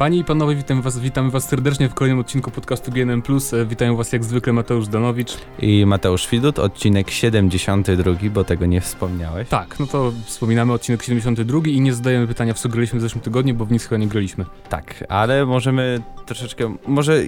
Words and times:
Panie 0.00 0.18
i 0.18 0.24
panowie, 0.24 0.54
witam 0.54 0.82
was, 0.82 0.98
witamy 0.98 1.30
was 1.30 1.48
serdecznie 1.48 1.88
w 1.88 1.94
kolejnym 1.94 2.18
odcinku 2.18 2.50
podcastu 2.50 2.90
GNM+. 2.90 3.22
E, 3.52 3.66
Witają 3.66 3.96
was 3.96 4.12
jak 4.12 4.24
zwykle 4.24 4.52
Mateusz 4.52 4.88
Danowicz. 4.88 5.36
I 5.58 5.86
Mateusz 5.86 6.28
Widut, 6.28 6.58
odcinek 6.58 7.10
72, 7.10 8.12
bo 8.30 8.44
tego 8.44 8.66
nie 8.66 8.80
wspomniałeś. 8.80 9.48
Tak, 9.48 9.80
no 9.80 9.86
to 9.86 10.12
wspominamy 10.24 10.72
odcinek 10.72 11.02
72 11.02 11.58
i 11.66 11.80
nie 11.80 11.94
zadajemy 11.94 12.26
pytania 12.26 12.54
w 12.54 12.58
co 12.58 12.68
graliśmy 12.68 12.98
w 12.98 13.02
zeszłym 13.02 13.22
tygodniu, 13.22 13.54
bo 13.54 13.64
w 13.64 13.72
nic 13.72 13.84
chyba 13.84 13.98
nie 13.98 14.06
graliśmy. 14.06 14.44
Tak, 14.68 15.04
ale 15.08 15.46
możemy 15.46 16.00
troszeczkę, 16.26 16.76
może, 16.86 17.22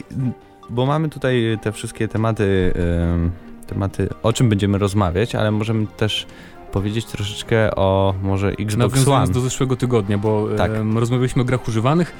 bo 0.70 0.86
mamy 0.86 1.08
tutaj 1.08 1.58
te 1.62 1.72
wszystkie 1.72 2.08
tematy, 2.08 2.72
ym, 3.14 3.30
tematy, 3.66 4.08
o 4.22 4.32
czym 4.32 4.48
będziemy 4.48 4.78
rozmawiać, 4.78 5.34
ale 5.34 5.50
możemy 5.50 5.86
też 5.86 6.26
powiedzieć 6.72 7.04
troszeczkę 7.04 7.74
o 7.74 8.14
może 8.22 8.48
Xbox 8.48 8.76
Nawiązując 8.76 9.24
One. 9.28 9.34
do 9.34 9.40
zeszłego 9.40 9.76
tygodnia, 9.76 10.18
bo 10.18 10.48
Tak. 10.56 10.70
rozmawialiśmy 10.94 11.42
o 11.42 11.44
grach 11.44 11.68
używanych, 11.68 12.12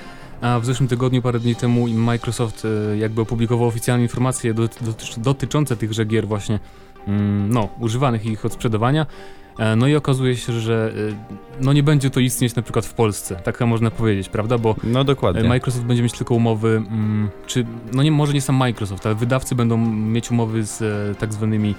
a 0.42 0.60
w 0.60 0.64
zeszłym 0.66 0.88
tygodniu, 0.88 1.23
parę 1.23 1.41
dni 1.41 1.55
temu 1.56 1.88
Microsoft 1.88 2.64
e, 2.92 2.96
jakby 2.96 3.20
opublikował 3.20 3.69
oficjalne 3.69 4.02
informacje 4.02 4.55
doty- 4.55 4.84
doty- 4.84 5.20
dotyczące 5.20 5.77
tychże 5.77 6.05
gier 6.05 6.27
właśnie, 6.28 6.59
mm, 7.09 7.50
no, 7.52 7.69
używanych 7.80 8.27
i 8.27 8.30
ich 8.30 8.45
odsprzedawania. 8.45 9.06
E, 9.59 9.77
No 9.77 9.86
i 9.86 9.95
okazuje 9.97 10.36
się, 10.36 10.52
że 10.60 10.92
e, 11.10 11.62
no 11.64 11.73
nie 11.73 11.83
będzie 11.83 12.10
to 12.10 12.20
istnieć 12.20 12.55
na 12.55 12.62
przykład 12.62 12.86
w 12.86 12.95
Polsce, 12.95 13.36
tak 13.36 13.60
można 13.60 13.91
powiedzieć, 13.91 14.28
prawda? 14.28 14.59
Bo 14.59 14.77
No 14.84 15.05
dokładnie. 15.05 15.45
Microsoft 15.48 15.84
będzie 15.84 16.02
mieć 16.02 16.12
tylko 16.12 16.34
umowy, 16.34 16.69
mm, 16.77 17.28
czy, 17.47 17.66
no 17.92 18.02
nie, 18.02 18.11
może 18.12 18.33
nie 18.33 18.41
sam 18.41 18.56
Microsoft, 18.56 19.06
ale 19.06 19.14
wydawcy 19.14 19.55
będą 19.55 19.77
mieć 19.91 20.30
umowy 20.30 20.64
z 20.64 20.78
tak 21.19 21.33
zwanymi, 21.33 21.74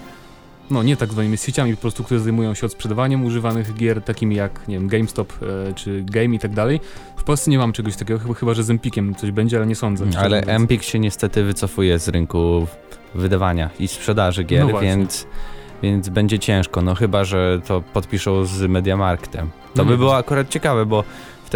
no 0.74 0.84
nie 0.84 0.98
tak 0.98 1.12
zwanymi, 1.12 1.38
sieciami 1.38 1.76
po 1.76 1.82
prostu, 1.82 2.04
które 2.04 2.20
zajmują 2.20 2.54
się 2.54 2.66
odsprzedawaniem 2.66 3.26
używanych 3.26 3.74
gier, 3.76 4.02
takimi 4.02 4.36
jak, 4.36 4.68
nie 4.68 4.80
wiem, 4.80 4.88
GameStop 4.88 5.34
e, 5.70 5.74
czy 5.74 6.04
Game 6.04 6.36
i 6.36 6.40
tak 6.40 6.54
dalej. 6.54 6.80
W 7.18 7.24
Polsce 7.24 7.52
nie 7.52 7.58
mam 7.58 7.74
czegoś 7.74 7.96
takiego, 7.96 8.20
chyba, 8.20 8.34
chyba 8.34 8.54
że 8.54 8.64
z 8.64 8.70
Empikiem 8.70 9.16
coś 9.16 9.32
będzie, 9.32 9.58
ale 9.58 9.66
nie 9.68 9.76
sądzę. 9.76 10.06
szczerze 10.12 10.26
ale. 10.26 10.42
Empik 10.42 10.84
się 10.84 11.00
niestety 11.00 11.44
wycofuje 11.44 12.00
z 12.00 12.08
rynku 12.08 12.68
wydawania 13.16 13.70
i 13.80 13.88
sprzedaży 13.88 14.44
gier, 14.44 14.68
No 14.74 14.80
więc, 14.80 15.28
więc 15.84 16.10
będzie 16.10 16.40
ciężko, 16.40 16.82
no 16.82 16.96
chyba, 16.96 17.24
że 17.24 17.62
to 17.68 17.82
podpiszą 17.94 18.46
z 18.46 18.62
Mediamarktem. 18.62 19.50
To 19.50 19.56
No 19.76 19.86
by 19.86 19.92
nie 19.92 19.98
było 19.98 20.18
akurat 20.18 20.50
ciekawe, 20.50 20.86
bo 20.86 21.04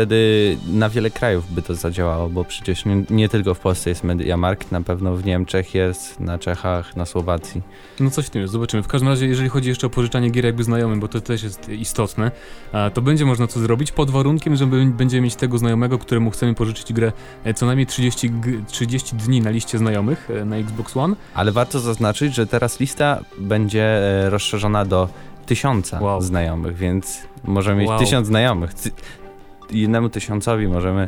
wtedy 0.01 0.57
na 0.67 0.89
wiele 0.89 1.09
krajów 1.09 1.53
by 1.53 1.61
to 1.61 1.75
zadziałało, 1.75 2.29
bo 2.29 2.43
przecież 2.43 2.85
nie, 2.85 3.03
nie 3.09 3.29
tylko 3.29 3.53
w 3.53 3.59
Polsce 3.59 3.89
jest 3.89 4.03
Mediamarkt, 4.03 4.71
na 4.71 4.81
pewno 4.81 5.15
w 5.15 5.25
Niemczech 5.25 5.75
jest, 5.75 6.19
na 6.19 6.39
Czechach, 6.39 6.95
na 6.95 7.05
Słowacji. 7.05 7.61
No 7.99 8.09
coś 8.09 8.25
w 8.25 8.29
tym 8.29 8.41
jest, 8.41 8.53
zobaczymy. 8.53 8.83
W 8.83 8.87
każdym 8.87 9.09
razie, 9.09 9.25
jeżeli 9.27 9.49
chodzi 9.49 9.69
jeszcze 9.69 9.87
o 9.87 9.89
pożyczanie 9.89 10.29
gier 10.29 10.45
jakby 10.45 10.63
znajomym, 10.63 10.99
bo 10.99 11.07
to 11.07 11.21
też 11.21 11.43
jest 11.43 11.69
istotne, 11.69 12.31
to 12.93 13.01
będzie 13.01 13.25
można 13.25 13.47
to 13.47 13.59
zrobić 13.59 13.91
pod 13.91 14.09
warunkiem, 14.11 14.55
że 14.55 14.67
będziemy 14.67 15.21
mieć 15.21 15.35
tego 15.35 15.57
znajomego, 15.57 15.97
któremu 15.97 16.31
chcemy 16.31 16.53
pożyczyć 16.53 16.93
grę 16.93 17.11
e, 17.43 17.53
co 17.53 17.65
najmniej 17.65 17.85
30, 17.87 18.29
g- 18.29 18.61
30 18.67 19.15
dni 19.15 19.41
na 19.41 19.49
liście 19.49 19.77
znajomych 19.77 20.29
e, 20.31 20.45
na 20.45 20.55
Xbox 20.57 20.97
One. 20.97 21.15
Ale 21.33 21.51
warto 21.51 21.79
zaznaczyć, 21.79 22.35
że 22.35 22.47
teraz 22.47 22.79
lista 22.79 23.19
będzie 23.39 23.83
e, 23.83 24.29
rozszerzona 24.29 24.85
do 24.85 25.09
tysiąca 25.45 25.99
Wow. 26.01 26.21
znajomych, 26.21 26.75
więc 26.75 27.21
możemy 27.43 27.79
mieć 27.81 27.89
Wow. 27.89 27.99
tysiąc 27.99 28.27
znajomych. 28.27 28.71
Jednemu 29.71 30.09
tysiącowi 30.09 30.67
możemy 30.67 31.07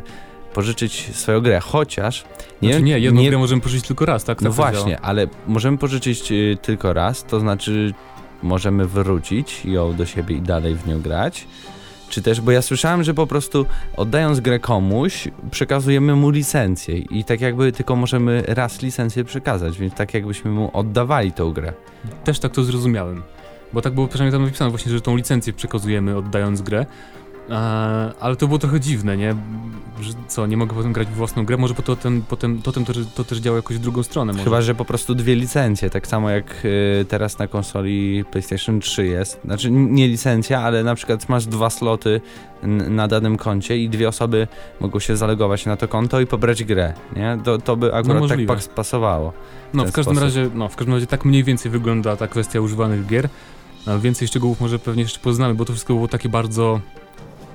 pożyczyć 0.54 1.16
swoją 1.16 1.40
grę, 1.40 1.60
chociaż 1.60 2.24
Nie, 2.62 2.68
nie, 2.68 2.72
znaczy 2.74 2.84
nie 2.84 2.98
jedną 2.98 3.24
grę 3.24 3.38
możemy 3.38 3.62
pożyczyć 3.62 3.86
tylko 3.86 4.06
raz, 4.06 4.24
tak? 4.24 4.40
No 4.40 4.50
Tak 4.50 4.58
działa. 4.58 4.70
właśnie, 4.72 5.00
ale 5.00 5.26
możemy 5.46 5.78
pożyczyć 5.78 6.32
y, 6.32 6.58
tylko 6.62 6.92
raz, 6.92 7.24
to 7.24 7.40
znaczy 7.40 7.94
możemy 8.42 8.86
wrócić 8.86 9.64
ją 9.64 9.94
do 9.96 10.06
siebie 10.06 10.36
i 10.36 10.40
dalej 10.40 10.74
w 10.74 10.86
nią 10.86 11.00
grać. 11.00 11.46
Czy 12.08 12.22
też, 12.22 12.40
bo 12.40 12.50
ja 12.50 12.62
słyszałem, 12.62 13.02
że 13.04 13.14
po 13.14 13.26
prostu 13.26 13.66
oddając 13.96 14.40
grę 14.40 14.58
komuś, 14.58 15.28
przekazujemy 15.50 16.14
mu 16.16 16.30
licencję 16.30 16.98
i 16.98 17.24
tak 17.24 17.40
jakby 17.40 17.72
tylko 17.72 17.96
możemy 17.96 18.42
raz 18.46 18.82
licencję 18.82 19.24
przekazać, 19.24 19.78
więc 19.78 19.94
tak 19.94 20.14
jakbyśmy 20.14 20.50
mu 20.50 20.70
oddawali 20.72 21.32
tą 21.32 21.52
grę. 21.52 21.72
Też 22.24 22.38
tak 22.38 22.52
to 22.52 22.64
zrozumiałem. 22.64 23.22
Bo 23.72 23.82
tak 23.82 23.94
było 23.94 24.08
przynajmniej 24.08 24.32
tam 24.32 24.44
napisane 24.44 24.70
właśnie, 24.70 24.92
że 24.92 25.00
tą 25.00 25.16
licencję 25.16 25.52
przekazujemy 25.52 26.16
oddając 26.16 26.62
grę. 26.62 26.86
E, 27.50 27.52
ale 28.20 28.36
to 28.36 28.46
było 28.46 28.58
trochę 28.58 28.80
dziwne, 28.80 29.16
nie? 29.16 29.34
Że 30.00 30.12
co, 30.28 30.46
nie 30.46 30.56
mogę 30.56 30.74
potem 30.74 30.92
grać 30.92 31.08
w 31.08 31.14
własną 31.14 31.44
grę? 31.44 31.56
Może 31.56 31.74
potem, 31.74 32.22
potem, 32.28 32.62
potem 32.62 32.84
to, 32.84 32.92
to 33.14 33.24
też 33.24 33.38
działa 33.38 33.56
jakoś 33.56 33.76
w 33.76 33.80
drugą 33.80 34.02
stronę. 34.02 34.32
Może. 34.32 34.44
Chyba, 34.44 34.60
że 34.62 34.74
po 34.74 34.84
prostu 34.84 35.14
dwie 35.14 35.34
licencje, 35.34 35.90
tak 35.90 36.06
samo 36.06 36.30
jak 36.30 36.64
y, 36.64 37.04
teraz 37.08 37.38
na 37.38 37.46
konsoli 37.48 38.24
PlayStation 38.30 38.80
3 38.80 39.06
jest. 39.06 39.40
Znaczy 39.44 39.70
nie 39.70 40.08
licencja, 40.08 40.60
ale 40.60 40.84
na 40.84 40.94
przykład 40.94 41.28
masz 41.28 41.46
dwa 41.46 41.70
sloty 41.70 42.20
na 42.90 43.08
danym 43.08 43.36
koncie 43.36 43.78
i 43.78 43.88
dwie 43.88 44.08
osoby 44.08 44.48
mogą 44.80 44.98
się 44.98 45.16
zalogować 45.16 45.66
na 45.66 45.76
to 45.76 45.88
konto 45.88 46.20
i 46.20 46.26
pobrać 46.26 46.64
grę, 46.64 46.92
nie? 47.16 47.38
To, 47.44 47.58
to 47.58 47.76
by 47.76 47.86
akurat 47.86 48.06
tak 48.06 48.14
No 48.14 48.20
możliwe. 48.20 48.54
pas- 48.54 48.68
pasowało. 48.68 49.32
No, 49.74 49.82
ten 49.82 49.92
w 49.92 49.94
każdym 49.94 50.14
sposób. 50.16 50.22
razie, 50.36 50.50
no, 50.54 50.68
w 50.68 50.76
każdym 50.76 50.94
razie 50.94 51.06
tak 51.06 51.24
mniej 51.24 51.44
więcej 51.44 51.70
wygląda 51.70 52.16
ta 52.16 52.26
kwestia 52.28 52.60
używanych 52.60 53.06
gier. 53.06 53.28
A 53.86 53.98
więcej 53.98 54.28
szczegółów 54.28 54.60
może 54.60 54.78
pewnie 54.78 55.02
jeszcze 55.02 55.20
poznamy, 55.20 55.54
bo 55.54 55.64
to 55.64 55.72
wszystko 55.72 55.94
było 55.94 56.08
takie 56.08 56.28
bardzo, 56.28 56.80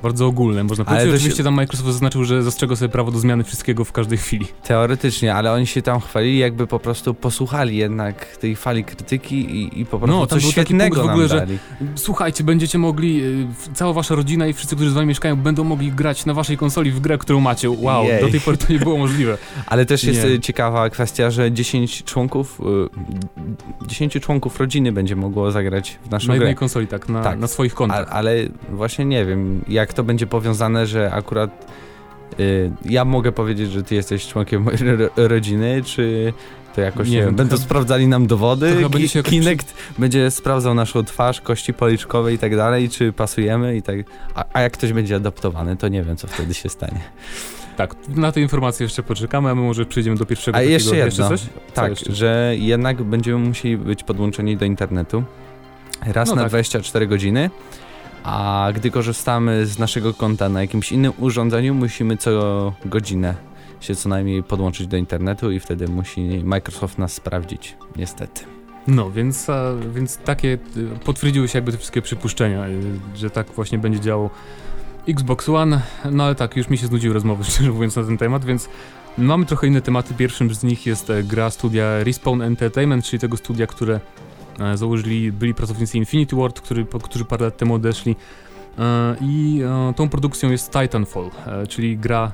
bardzo 0.05 0.27
ogólne, 0.27 0.63
można 0.63 0.85
Ale 0.85 0.95
powiedzieć. 0.95 1.11
to 1.13 1.17
się- 1.17 1.21
Oczywiście 1.23 1.43
tam 1.43 1.53
Microsoft 1.53 1.88
zaznaczył, 1.89 2.23
że 2.23 2.43
zastrzega 2.43 2.75
sobie 2.75 2.89
prawo 2.89 3.11
do 3.11 3.19
zmiany 3.19 3.43
wszystkiego 3.43 3.85
w 3.85 3.91
każdej 3.91 4.17
chwili. 4.17 4.47
Teoretycznie, 4.63 5.35
ale 5.35 5.51
oni 5.51 5.67
się 5.67 5.81
tam 5.81 5.99
chwalili, 5.99 6.38
jakby 6.38 6.67
po 6.67 6.79
prostu 6.79 7.13
posłuchali 7.13 7.77
jednak 7.77 8.38
tej 8.38 8.55
fali 8.55 8.83
krytyki 8.83 9.35
i, 9.35 9.81
i 9.81 9.85
po 9.85 9.99
prostu 9.99 10.19
No, 10.19 10.27
coś 10.27 10.41
był 10.43 10.51
taki 10.51 10.51
świetnego 10.51 10.95
punkt 10.95 11.07
w 11.09 11.11
ogóle, 11.11 11.27
że-. 11.27 11.47
Słuchajcie, 11.95 12.43
będziecie 12.43 12.77
mogli, 12.77 13.23
y, 13.23 13.47
cała 13.73 13.93
wasza 13.93 14.16
rodzina 14.16 14.47
i 14.47 14.53
wszyscy, 14.53 14.75
którzy 14.75 14.91
z 14.91 14.93
wami 14.93 15.07
mieszkają, 15.07 15.35
będą 15.35 15.63
mogli 15.63 15.91
grać 15.91 16.25
na 16.25 16.33
waszej 16.33 16.57
konsoli 16.57 16.91
w 16.91 16.99
grę, 16.99 17.17
którą 17.17 17.39
macie. 17.39 17.69
Wow, 17.69 18.03
Jej. 18.05 18.22
do 18.22 18.29
tej 18.29 18.39
pory 18.41 18.57
to 18.57 18.73
nie 18.73 18.79
było 18.79 18.97
możliwe. 18.97 19.37
Ale 19.67 19.85
też 19.85 20.03
jest 20.03 20.23
Nie. 20.23 20.29
y, 20.29 20.39
ciekawa 20.39 20.89
kwestia, 20.89 21.31
że 21.31 21.51
10 21.51 22.03
członków, 22.03 22.61
y, 23.83 23.87
10 23.87 24.19
członków 24.19 24.59
rodziny 24.59 24.91
będzie 24.91 25.16
mogło 25.16 25.51
zagrać 25.51 25.99
w 26.05 26.09
naszą 26.09 26.27
Na 26.27 26.33
grę. 26.33 26.43
jednej 26.43 26.55
konsoli, 26.55 26.87
tak, 26.87 27.09
na, 27.09 27.23
Tak. 27.23 27.39
na 27.39 27.47
swoich 27.47 27.73
A, 27.73 27.75
kontach. 27.75 28.07
ale 28.11 28.35
właśnie 28.69 29.05
nie 29.05 29.25
wiem, 29.25 29.61
jak 29.67 29.93
to 29.95 30.03
będzie 30.03 30.28
powiązane, 30.28 30.88
że 30.88 31.11
akurat 31.13 31.72
y, 32.39 32.72
ja 32.85 33.06
mogę 33.06 33.31
powiedzieć, 33.31 33.72
że 33.72 33.83
ty 33.83 33.95
jesteś 33.95 34.28
członkiem 34.28 34.63
mojej 34.63 34.79
ro 34.97 35.09
rodziny, 35.28 35.81
czy 35.85 36.33
to 36.75 36.81
jakoś, 36.81 37.09
Nie 37.09 37.17
nie, 37.17 37.25
wiem, 37.25 37.35
będą 37.35 37.57
sprawdzali 37.57 38.07
nam 38.07 38.28
dowody, 38.28 38.75
Ki- 38.75 38.81
jakoś 38.81 39.29
Kinect 39.31 39.73
będzie 39.97 40.31
sprawdzał 40.31 40.73
naszą 40.73 41.03
twarz, 41.03 41.41
kości 41.41 41.73
policzkowe 41.73 42.34
i 42.34 42.38
tak 42.38 42.55
dalej, 42.55 42.89
czy 42.89 43.13
pasujemy 43.13 43.78
i 43.78 43.81
tak, 43.81 43.95
a, 44.35 44.45
a 44.53 44.61
jak 44.61 44.73
ktoś 44.73 44.94
będzie 44.94 45.16
adoptowany, 45.16 45.78
to 45.78 45.88
nie 45.88 46.03
wiem, 46.03 46.17
co 46.17 46.28
wtedy 46.28 46.53
się 46.53 46.69
stanie. 46.69 47.00
Tak, 47.78 47.95
na 48.09 48.31
te 48.31 48.41
informacje 48.41 48.84
jeszcze 48.84 49.03
poczekamy, 49.03 49.50
a 49.50 49.55
my 49.55 49.61
może 49.61 49.85
przejdziemy 49.85 50.17
do 50.17 50.25
pierwszego 50.25 50.57
A 50.57 50.59
takiego- 50.59 50.73
jeszcze 50.73 50.95
jedno, 50.97 51.29
coś? 51.29 51.41
tak, 51.73 51.89
jeszcze? 51.89 52.16
że 52.16 52.53
jednak 52.57 53.03
będziemy 53.03 53.38
musieli 53.38 53.78
być 53.78 54.03
podłączeni 54.03 54.57
do 54.57 54.66
internetu 54.66 55.23
raz 56.05 56.29
No 56.29 56.35
na 56.35 56.41
tak. 56.41 56.50
24 56.50 57.07
godziny, 57.07 57.50
a 58.25 58.69
gdy 58.75 58.91
korzystamy 58.91 59.66
z 59.66 59.80
naszego 59.80 60.13
konta 60.13 60.50
na 60.50 60.62
jakimś 60.62 60.91
innym 60.91 61.13
urządzeniu, 61.19 61.74
musimy 61.74 62.18
co 62.18 62.74
godzinę 62.86 63.36
się 63.80 63.96
co 63.96 64.09
najmniej 64.09 64.44
podłączyć 64.44 64.88
do 64.88 64.97
internetu 64.97 65.52
i 65.52 65.59
wtedy 65.59 65.88
musi 65.88 66.22
Microsoft 66.44 66.97
nas 66.97 67.14
sprawdzić, 67.14 67.78
niestety. 67.96 68.41
No, 68.88 69.12
więc, 69.12 69.47
więc 69.96 70.18
takie 70.18 70.58
y, 70.78 71.00
potwierdziły 71.03 71.47
się 71.47 71.58
jakby 71.58 71.72
te 71.72 71.78
wszystkie 71.78 72.02
przypuszczenia, 72.02 72.68
y, 72.68 72.81
że 73.16 73.30
tak 73.30 73.47
właśnie 73.47 73.78
będzie 73.78 74.00
działał 74.00 74.30
Xbox 75.08 75.50
One. 75.50 75.81
No 76.12 76.24
ale 76.24 76.35
tak, 76.35 76.56
już 76.56 76.69
mi 76.69 76.78
się 76.78 76.88
znudziły 76.88 77.14
rozmowy, 77.14 77.44
szczerze 77.52 77.72
mówiąc, 77.72 77.96
na 77.96 78.03
ten 78.03 78.18
temat, 78.18 78.46
więc 78.46 78.69
mamy 79.18 79.46
trochę 79.46 79.68
inne 79.68 79.81
tematy. 79.81 80.14
Pierwszym 80.14 80.56
z 80.56 80.64
nich 80.64 80.85
jest 80.85 81.09
e, 81.09 81.24
gra 81.24 81.50
studia 81.50 82.03
Respawn 82.03 82.41
Entertainment, 82.41 83.06
czyli 83.06 83.19
tego 83.19 83.38
studia, 83.38 83.68
które 83.68 84.00
założyli 84.75 85.31
byli 85.31 85.53
pracownicy 85.53 85.97
Infinity 85.97 86.35
Ward, 86.35 86.61
który, 86.61 86.85
którzy 87.03 87.25
parę 87.25 87.46
lat 87.46 87.57
temu 87.57 87.73
odeszli. 87.73 88.16
E, 88.79 89.16
I 89.22 89.61
e, 89.90 89.93
tą 89.93 90.09
produkcją 90.09 90.52
jest 90.52 90.72
Titanfall, 90.72 91.29
e, 91.47 91.67
czyli 91.67 91.97
gra 91.97 92.31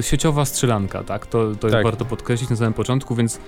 sieciowa 0.00 0.44
strzelanka, 0.44 1.04
tak? 1.04 1.26
To, 1.26 1.54
to 1.60 1.68
Tak. 1.70 1.84
warto 1.84 2.04
podkreślić 2.04 2.50
na 2.50 2.56
samym 2.56 2.72
początku, 2.72 3.14
więc 3.14 3.40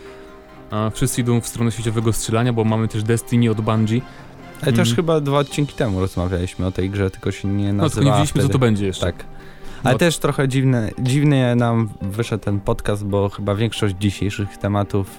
e, 0.73 0.91
wszyscy 0.91 1.21
idą 1.21 1.41
w 1.41 1.47
stronę 1.47 1.73
sieciowego 1.73 2.13
strzelania, 2.13 2.53
bo 2.53 2.65
mamy 2.65 2.89
też 2.89 3.03
Destiny 3.03 3.51
od 3.51 3.61
Bungie. 3.61 4.01
Ale 4.63 4.73
też 4.73 4.79
Mhm. 4.89 4.97
chyba 4.97 5.21
dwa 5.21 5.39
odcinki 5.39 5.75
temu 5.75 6.01
rozmawialiśmy 6.01 6.67
o 6.67 6.73
tej 6.73 6.91
grze, 6.91 7.11
tylko 7.11 7.31
się 7.33 7.49
nie 7.49 7.55
No 7.55 7.61
tylko 7.63 7.73
nie 7.73 7.83
nazywała 7.83 8.17
wiedzieliśmy, 8.17 8.41
co 8.41 8.45
wtedy. 8.45 8.53
to 8.53 8.59
będzie 8.59 8.87
jeszcze. 8.87 9.07
Tak. 9.07 9.25
Ale 9.83 9.93
No. 9.93 9.99
też 9.99 10.19
trochę 10.19 10.49
dziwne, 10.49 10.91
dziwnie 10.99 11.55
nam 11.57 11.89
wyszedł 12.03 12.45
ten 12.45 12.61
podcast, 12.61 13.05
bo 13.05 13.29
chyba 13.29 13.55
większość 13.55 13.95
dzisiejszych 14.01 14.57
tematów 14.57 15.19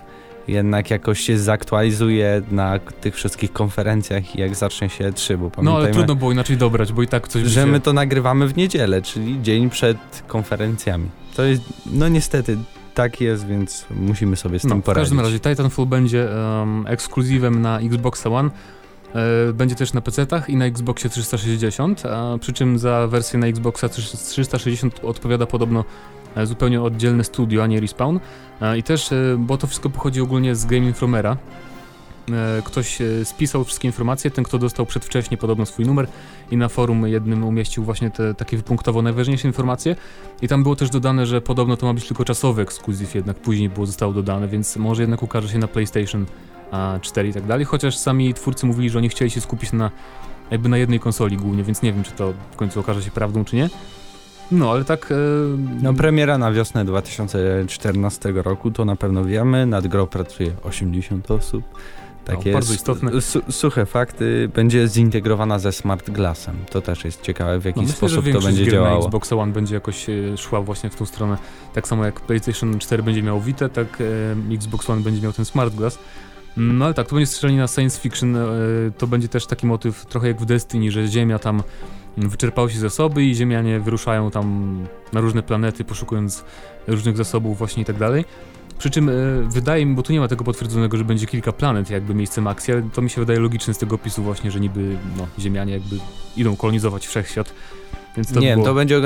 jednak 0.51 0.89
jakoś 0.89 1.19
się 1.19 1.37
zaktualizuje 1.39 2.41
na 2.51 2.79
tych 2.79 3.15
wszystkich 3.15 3.53
konferencjach 3.53 4.35
i 4.35 4.39
jak 4.39 4.55
zacznie 4.55 4.89
się 4.89 5.13
3, 5.13 5.37
bo 5.37 5.43
No 5.45 5.49
pamiętajmy, 5.51 5.83
ale 5.85 5.93
trudno 5.93 6.15
było 6.15 6.31
inaczej 6.31 6.57
dobrać, 6.57 6.93
bo 6.93 7.03
i 7.03 7.07
tak 7.07 7.27
coś 7.27 7.43
że 7.43 7.61
się... 7.61 7.67
my 7.67 7.79
to 7.79 7.93
nagrywamy 7.93 8.47
w 8.47 8.57
niedzielę, 8.57 9.01
czyli 9.01 9.41
dzień 9.41 9.69
przed 9.69 9.97
konferencjami. 10.27 11.09
To 11.35 11.43
jest, 11.43 11.61
no 11.85 12.07
niestety 12.07 12.57
tak 12.93 13.21
jest, 13.21 13.47
więc 13.47 13.85
musimy 13.95 14.35
sobie 14.35 14.59
z 14.59 14.63
No, 14.63 14.69
tym 14.69 14.81
w 14.81 14.85
poradzić. 14.85 15.01
każdym 15.09 15.19
razie 15.25 15.39
Titanfall 15.39 15.85
będzie 15.85 16.27
um, 16.59 16.85
ekskluzywem 16.87 17.61
na 17.61 17.79
Xbox 17.79 18.25
One. 18.25 18.49
E, 19.15 19.53
Będzie 19.53 19.75
też 19.75 19.93
na 19.93 20.01
PC-tach 20.01 20.49
i 20.49 20.55
na 20.55 20.65
Xboxie 20.65 21.09
360, 21.09 22.05
a 22.05 22.37
przy 22.37 22.53
czym 22.53 22.79
za 22.79 23.07
wersję 23.07 23.39
na 23.39 23.47
Xboxa 23.47 23.89
360 23.89 24.99
odpowiada 25.03 25.45
podobno 25.45 25.85
e, 26.35 26.45
zupełnie 26.45 26.81
oddzielne 26.81 27.23
studio, 27.23 27.63
a 27.63 27.67
nie 27.67 27.79
Respawn. 27.79 28.19
E, 28.61 28.77
I 28.77 28.83
też, 28.83 29.09
bo 29.37 29.57
to 29.57 29.67
wszystko 29.67 29.89
pochodzi 29.89 30.21
ogólnie 30.21 30.55
z 30.55 30.65
Game 30.65 30.85
Informera. 30.85 31.37
Ktoś 32.63 32.99
spisał 33.23 33.63
wszystkie 33.63 33.87
informacje, 33.87 34.31
ten 34.31 34.43
kto 34.43 34.57
dostał 34.57 34.85
przedwcześnie 34.85 35.37
podobno 35.37 35.65
swój 35.65 35.85
numer 35.85 36.07
i 36.51 36.57
na 36.57 36.69
forum 36.69 37.07
jednym 37.07 37.43
umieścił 37.43 37.83
właśnie 37.83 38.11
te 38.11 38.33
takie 38.33 38.57
wypunktowo 38.57 39.01
najważniejsze 39.01 39.47
informacje 39.47 39.95
i 40.41 40.47
tam 40.47 40.63
było 40.63 40.75
też 40.75 40.89
dodane, 40.89 41.25
że 41.25 41.41
podobno 41.41 41.77
to 41.77 41.85
ma 41.85 41.93
być 41.93 42.07
tylko 42.07 42.25
czasowy 42.25 42.61
ekskluzyw, 42.61 43.15
jednak 43.15 43.37
później 43.37 43.69
było 43.69 43.85
zostało 43.85 44.13
dodane, 44.13 44.47
więc 44.47 44.77
może 44.77 45.03
jednak 45.03 45.23
ukaże 45.23 45.49
się 45.49 45.57
na 45.57 45.67
PlayStation 45.67 46.25
4 47.01 47.29
i 47.29 47.33
tak 47.33 47.45
dalej, 47.45 47.65
chociaż 47.65 47.97
sami 47.97 48.33
twórcy 48.33 48.65
mówili, 48.65 48.89
że 48.89 48.97
oni 48.97 49.09
chcieli 49.09 49.31
się 49.31 49.41
skupić 49.41 49.73
na 49.73 49.91
jakby 50.51 50.69
na 50.69 50.77
jednej 50.77 50.99
konsoli 50.99 51.37
głównie, 51.37 51.63
więc 51.63 51.81
nie 51.81 51.93
wiem, 51.93 52.03
czy 52.03 52.11
to 52.11 52.33
w 52.51 52.55
końcu 52.55 52.79
okaże 52.79 53.03
się 53.03 53.11
prawdą, 53.11 53.45
czy 53.45 53.55
nie. 53.55 53.69
No, 54.51 54.71
ale 54.71 54.85
tak... 54.85 55.11
E, 55.11 55.15
No 55.81 55.93
premiera 55.93 56.37
na 56.37 56.51
wiosnę 56.51 56.85
2014 56.85 58.31
roku, 58.31 58.71
to 58.71 58.85
na 58.85 58.95
pewno 58.95 59.25
wiemy. 59.25 59.65
Nad 59.65 59.87
grą 59.87 60.07
pracuje 60.07 60.51
80 60.63 61.31
osób. 61.31 61.63
Tak 62.25 62.35
No, 62.35 62.41
jest. 62.45 62.53
bardzo 62.53 62.73
istotne. 62.73 63.21
Su 63.21 63.41
suche 63.49 63.85
fakty. 63.85 64.49
Będzie 64.55 64.87
zintegrowana 64.87 65.59
ze 65.59 65.71
Smart 65.71 66.09
Glassem. 66.09 66.55
To 66.69 66.81
też 66.81 67.05
jest 67.05 67.21
ciekawe, 67.21 67.59
w 67.59 67.65
jaki 67.65 67.79
no, 67.79 67.83
myślę, 67.83 67.97
sposób 67.97 68.25
to 68.33 68.41
będzie 68.41 68.71
działało. 68.71 69.05
Xbox 69.05 69.33
One 69.33 69.53
będzie 69.53 69.75
jakoś 69.75 70.09
e, 70.09 70.37
szła 70.37 70.61
właśnie 70.61 70.89
w 70.89 70.95
tą 70.95 71.05
stronę. 71.05 71.37
Tak 71.73 71.87
samo 71.87 72.05
jak 72.05 72.21
PlayStation 72.21 72.79
4 72.79 73.03
będzie 73.03 73.23
miał 73.23 73.41
Vita, 73.41 73.69
tak 73.69 73.87
e, 74.51 74.53
Xbox 74.55 74.89
One 74.89 75.01
będzie 75.01 75.21
miał 75.21 75.33
ten 75.33 75.45
Smart 75.45 75.75
Glass. 75.75 75.99
No 76.57 76.85
ale 76.85 76.93
tak, 76.93 77.07
to 77.07 77.15
będzie 77.15 77.27
strzelanina 77.27 77.67
science 77.67 77.99
fiction, 77.99 78.35
e, 78.35 78.41
to 78.97 79.07
będzie 79.07 79.27
też 79.27 79.45
taki 79.45 79.65
motyw 79.65 80.05
trochę 80.05 80.27
jak 80.27 80.41
w 80.41 80.45
Destiny, 80.45 80.91
że 80.91 81.07
Ziemia 81.07 81.39
tam 81.39 81.63
wyczerpały 82.17 82.71
się 82.71 82.79
zasoby 82.79 83.25
i 83.25 83.35
Ziemianie 83.35 83.79
wyruszają 83.79 84.31
tam 84.31 84.77
na 85.13 85.21
różne 85.21 85.43
planety, 85.43 85.83
poszukując 85.83 86.43
różnych 86.87 87.17
zasobów 87.17 87.57
właśnie 87.57 87.83
i 87.83 87.85
tak 87.85 87.97
dalej. 87.97 88.25
Przy 88.77 88.89
czym 88.89 89.09
e, 89.09 89.13
wydaje 89.47 89.85
mi, 89.85 89.95
bo 89.95 90.03
tu 90.03 90.13
nie 90.13 90.19
ma 90.19 90.27
tego 90.27 90.43
potwierdzonego, 90.43 90.97
że 90.97 91.05
będzie 91.05 91.27
kilka 91.27 91.51
planet 91.51 91.89
jakby 91.89 92.13
miejscem 92.13 92.47
akcji, 92.47 92.73
ale 92.73 92.83
to 92.93 93.01
mi 93.01 93.09
się 93.09 93.21
wydaje 93.21 93.39
logiczne 93.39 93.73
z 93.73 93.77
tego 93.77 93.95
opisu 93.95 94.23
właśnie, 94.23 94.51
że 94.51 94.59
niby 94.59 94.97
no, 95.17 95.27
Ziemianie 95.39 95.73
jakby 95.73 95.95
idą 96.37 96.55
kolonizować 96.55 97.07
wszechświat. 97.07 97.53
Więc 98.17 98.33
to 98.33 98.39
nie, 98.39 98.53
było... 98.53 98.65
to 98.65 98.73
będzie 98.73 98.97
y, 98.97 99.01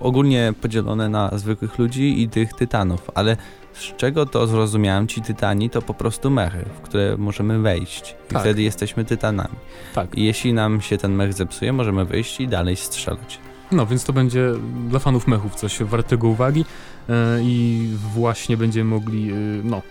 ogólnie 0.00 0.54
podzielone 0.60 1.08
na 1.08 1.38
zwykłych 1.38 1.78
ludzi 1.78 2.22
i 2.22 2.28
tych 2.28 2.52
tytanów, 2.52 3.10
ale 3.14 3.36
z 3.78 3.96
czego 3.96 4.26
to 4.26 4.46
zrozumiałem, 4.46 5.08
ci 5.08 5.22
tytani 5.22 5.70
to 5.70 5.82
po 5.82 5.94
prostu 5.94 6.30
mechy, 6.30 6.64
w 6.78 6.80
które 6.80 7.16
możemy 7.16 7.58
wejść. 7.58 8.16
I 8.30 8.32
Tak. 8.32 8.42
wtedy 8.42 8.62
jesteśmy 8.62 9.04
tytanami. 9.04 9.54
Tak. 9.94 10.18
I 10.18 10.24
jeśli 10.24 10.52
nam 10.52 10.80
się 10.80 10.98
ten 10.98 11.12
mech 11.12 11.32
zepsuje, 11.34 11.72
możemy 11.72 12.04
wyjść 12.04 12.40
i 12.40 12.48
dalej 12.48 12.76
strzelać. 12.76 13.38
No, 13.72 13.86
więc 13.86 14.04
to 14.04 14.12
będzie 14.12 14.52
dla 14.88 14.98
fanów 14.98 15.26
mechów 15.26 15.54
coś 15.54 15.78
wartego 15.82 16.28
uwagi 16.28 16.64
e, 17.08 17.14
i 17.42 17.88
właśnie 18.14 18.56
będziemy 18.56 18.90
mogli, 18.90 19.30
e, 19.32 19.34
no, 19.64 19.82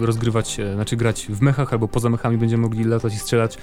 rozgrywać, 0.00 0.58
znaczy 0.74 0.96
grać 0.96 1.26
w 1.26 1.40
mechach 1.40 1.72
albo 1.72 1.88
poza 1.88 2.10
mechami 2.10 2.38
będziemy 2.38 2.62
mogli 2.62 2.84
latać 2.84 3.14
i 3.14 3.18
strzelać 3.18 3.58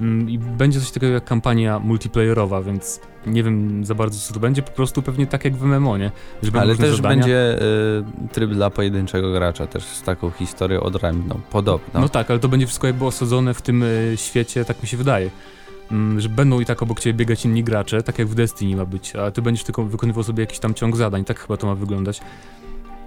Mm, 0.00 0.30
i 0.30 0.38
będzie 0.38 0.80
coś 0.80 0.90
takiego 0.90 1.12
jak 1.12 1.24
kampania 1.24 1.78
multiplayerowa, 1.78 2.62
więc 2.62 3.00
nie 3.26 3.42
wiem 3.42 3.84
za 3.84 3.94
bardzo 3.94 4.18
co 4.18 4.34
to 4.34 4.40
będzie, 4.40 4.62
po 4.62 4.70
prostu 4.70 5.02
pewnie 5.02 5.26
tak 5.26 5.44
jak 5.44 5.56
w 5.56 5.64
MMO, 5.64 5.96
nie? 5.96 6.10
Ale 6.54 6.76
też 6.76 6.96
zadania. 6.96 7.16
będzie 7.16 7.58
y, 7.62 8.28
tryb 8.32 8.50
dla 8.50 8.70
pojedynczego 8.70 9.32
gracza, 9.32 9.66
też 9.66 9.84
z 9.84 10.02
taką 10.02 10.30
historią 10.30 10.80
odrębną, 10.80 11.40
podobną. 11.50 12.00
No 12.00 12.08
tak, 12.08 12.30
ale 12.30 12.38
to 12.38 12.48
będzie 12.48 12.66
wszystko 12.66 12.86
jakby 12.86 13.04
osadzone 13.04 13.54
w 13.54 13.62
tym 13.62 13.82
e, 13.82 14.16
świecie, 14.16 14.64
tak 14.64 14.82
mi 14.82 14.88
się 14.88 14.96
wydaje. 14.96 15.30
Mm, 15.90 16.20
Że 16.20 16.28
będą 16.28 16.60
i 16.60 16.64
tak 16.64 16.82
obok 16.82 17.00
ciebie 17.00 17.14
biegać 17.18 17.44
inni 17.44 17.64
gracze, 17.64 18.02
tak 18.02 18.18
jak 18.18 18.28
w 18.28 18.34
Destiny 18.34 18.76
ma 18.76 18.84
być, 18.84 19.16
a 19.16 19.30
ty 19.30 19.42
będziesz 19.42 19.64
tylko 19.64 19.84
wykonywał 19.84 20.22
sobie 20.22 20.40
jakiś 20.40 20.58
tam 20.58 20.74
ciąg 20.74 20.96
zadań, 20.96 21.24
tak 21.24 21.40
chyba 21.40 21.56
to 21.56 21.66
ma 21.66 21.74
wyglądać. 21.74 22.20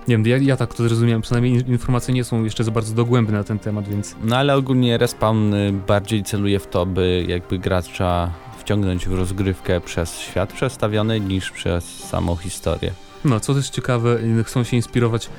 Nie 0.08 0.18
wiem, 0.18 0.28
ja, 0.28 0.38
ja 0.38 0.58
tak 0.58 0.74
to 0.74 0.84
zrozumiałem, 0.84 1.22
przynajmniej 1.22 1.54
in- 1.54 1.68
informacje 1.68 2.14
nie 2.14 2.24
są 2.24 2.44
jeszcze 2.44 2.64
za 2.64 2.72
bardzo 2.72 2.94
dogłębne 2.96 3.38
na 3.38 3.44
ten 3.44 3.60
temat, 3.60 3.88
więc 3.88 4.16
No 4.24 4.38
ale 4.38 4.56
ogólnie 4.56 4.98
Respawn 4.98 5.54
y, 5.54 5.74
bardziej 5.88 6.24
celuje 6.24 6.60
w 6.60 6.68
to, 6.68 6.86
by 6.86 7.26
jakby 7.28 7.60
gracza 7.60 8.32
wciągnąć 8.60 9.08
w 9.08 9.14
rozgrywkę 9.14 9.82
przez 9.82 10.20
świat 10.20 10.54
przestawiony 10.54 11.20
niż 11.20 11.52
przez 11.52 11.86
samą 12.00 12.36
historię. 12.36 12.92
no, 13.26 13.40
co 13.40 13.54
też 13.54 13.70
ciekawe, 13.70 14.18
y, 14.40 14.44
chcą 14.44 14.64
się 14.64 14.76
inspirować 14.78 15.30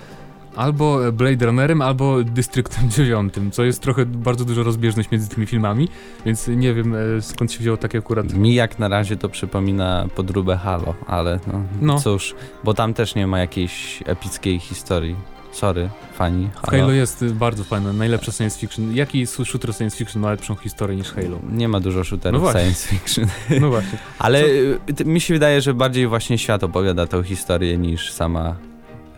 albo 0.57 1.13
Blade 1.13 1.47
Runnerem, 1.47 1.83
albo 1.83 2.23
Dystryktem 2.25 2.91
9, 2.91 3.35
co 3.53 3.65
jest 3.65 3.83
trochę 3.83 4.07
bardzo 4.07 4.45
duża 4.45 4.63
rozbieżność 4.63 5.11
między 5.11 5.29
tymi 5.29 5.47
filmami, 5.47 5.89
więc 6.27 6.49
nie 6.49 6.75
wiem 6.75 6.95
e, 6.95 7.23
skąd 7.23 7.53
się 7.53 7.59
wzięło 7.59 7.77
takie 7.77 7.99
akurat 7.99 8.33
Mi 8.35 8.55
jak 8.55 8.79
na 8.79 8.89
razie 8.89 9.17
to 9.17 9.29
przypomina 9.29 10.07
podróbę 10.15 10.57
Halo, 10.57 10.95
ale 11.07 11.41
no, 11.47 11.61
No. 11.83 12.01
cóż, 12.01 12.35
bo 12.65 12.75
tam 12.75 12.95
też 12.95 13.15
nie 13.15 13.27
ma 13.27 13.39
jakiejś 13.39 14.03
epickiej 14.07 14.59
historii. 14.59 15.17
Sorry, 15.53 15.89
fani 16.15 16.49
W 16.63 16.71
Halo 16.71 16.91
jest 16.93 17.25
bardzo 17.33 17.65
fajne, 17.65 17.93
najlepsze 17.93 18.33
science 18.33 18.59
fiction. 18.61 18.95
Jaki 18.97 19.27
shooter 19.27 19.75
science 19.75 19.97
fiction 19.97 20.23
ma 20.23 20.31
lepszą 20.31 20.55
historię 20.57 20.97
niż 20.97 21.13
Halo? 21.13 21.39
Nie 21.53 21.69
ma 21.69 21.81
dużo 21.81 22.05
shooterów 22.05 22.43
No 22.43 22.53
science 22.53 22.89
fiction. 22.89 23.27
No 23.61 23.69
właśnie. 23.71 23.99
Ale 24.19 24.43
Co- 24.43 25.03
y, 25.03 25.05
mi 25.05 25.21
się 25.21 25.35
wydaje, 25.35 25.61
że 25.61 25.75
bardziej 25.75 26.07
właśnie 26.07 26.39
świat 26.39 26.65
opowiada 26.65 27.07
tą 27.07 27.23
historię 27.23 27.79
niż 27.79 28.13
sama, 28.13 28.57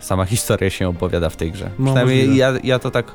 sama 0.01 0.25
historia 0.35 0.71
się 0.71 0.89
opowiada 0.89 1.31
w 1.31 1.37
tej 1.37 1.53
grze. 1.53 1.71
No, 1.79 1.85
Przynajmniej 1.85 2.37
ja, 2.37 2.53
ja 2.63 2.79
to 2.79 2.91
tak 2.91 3.15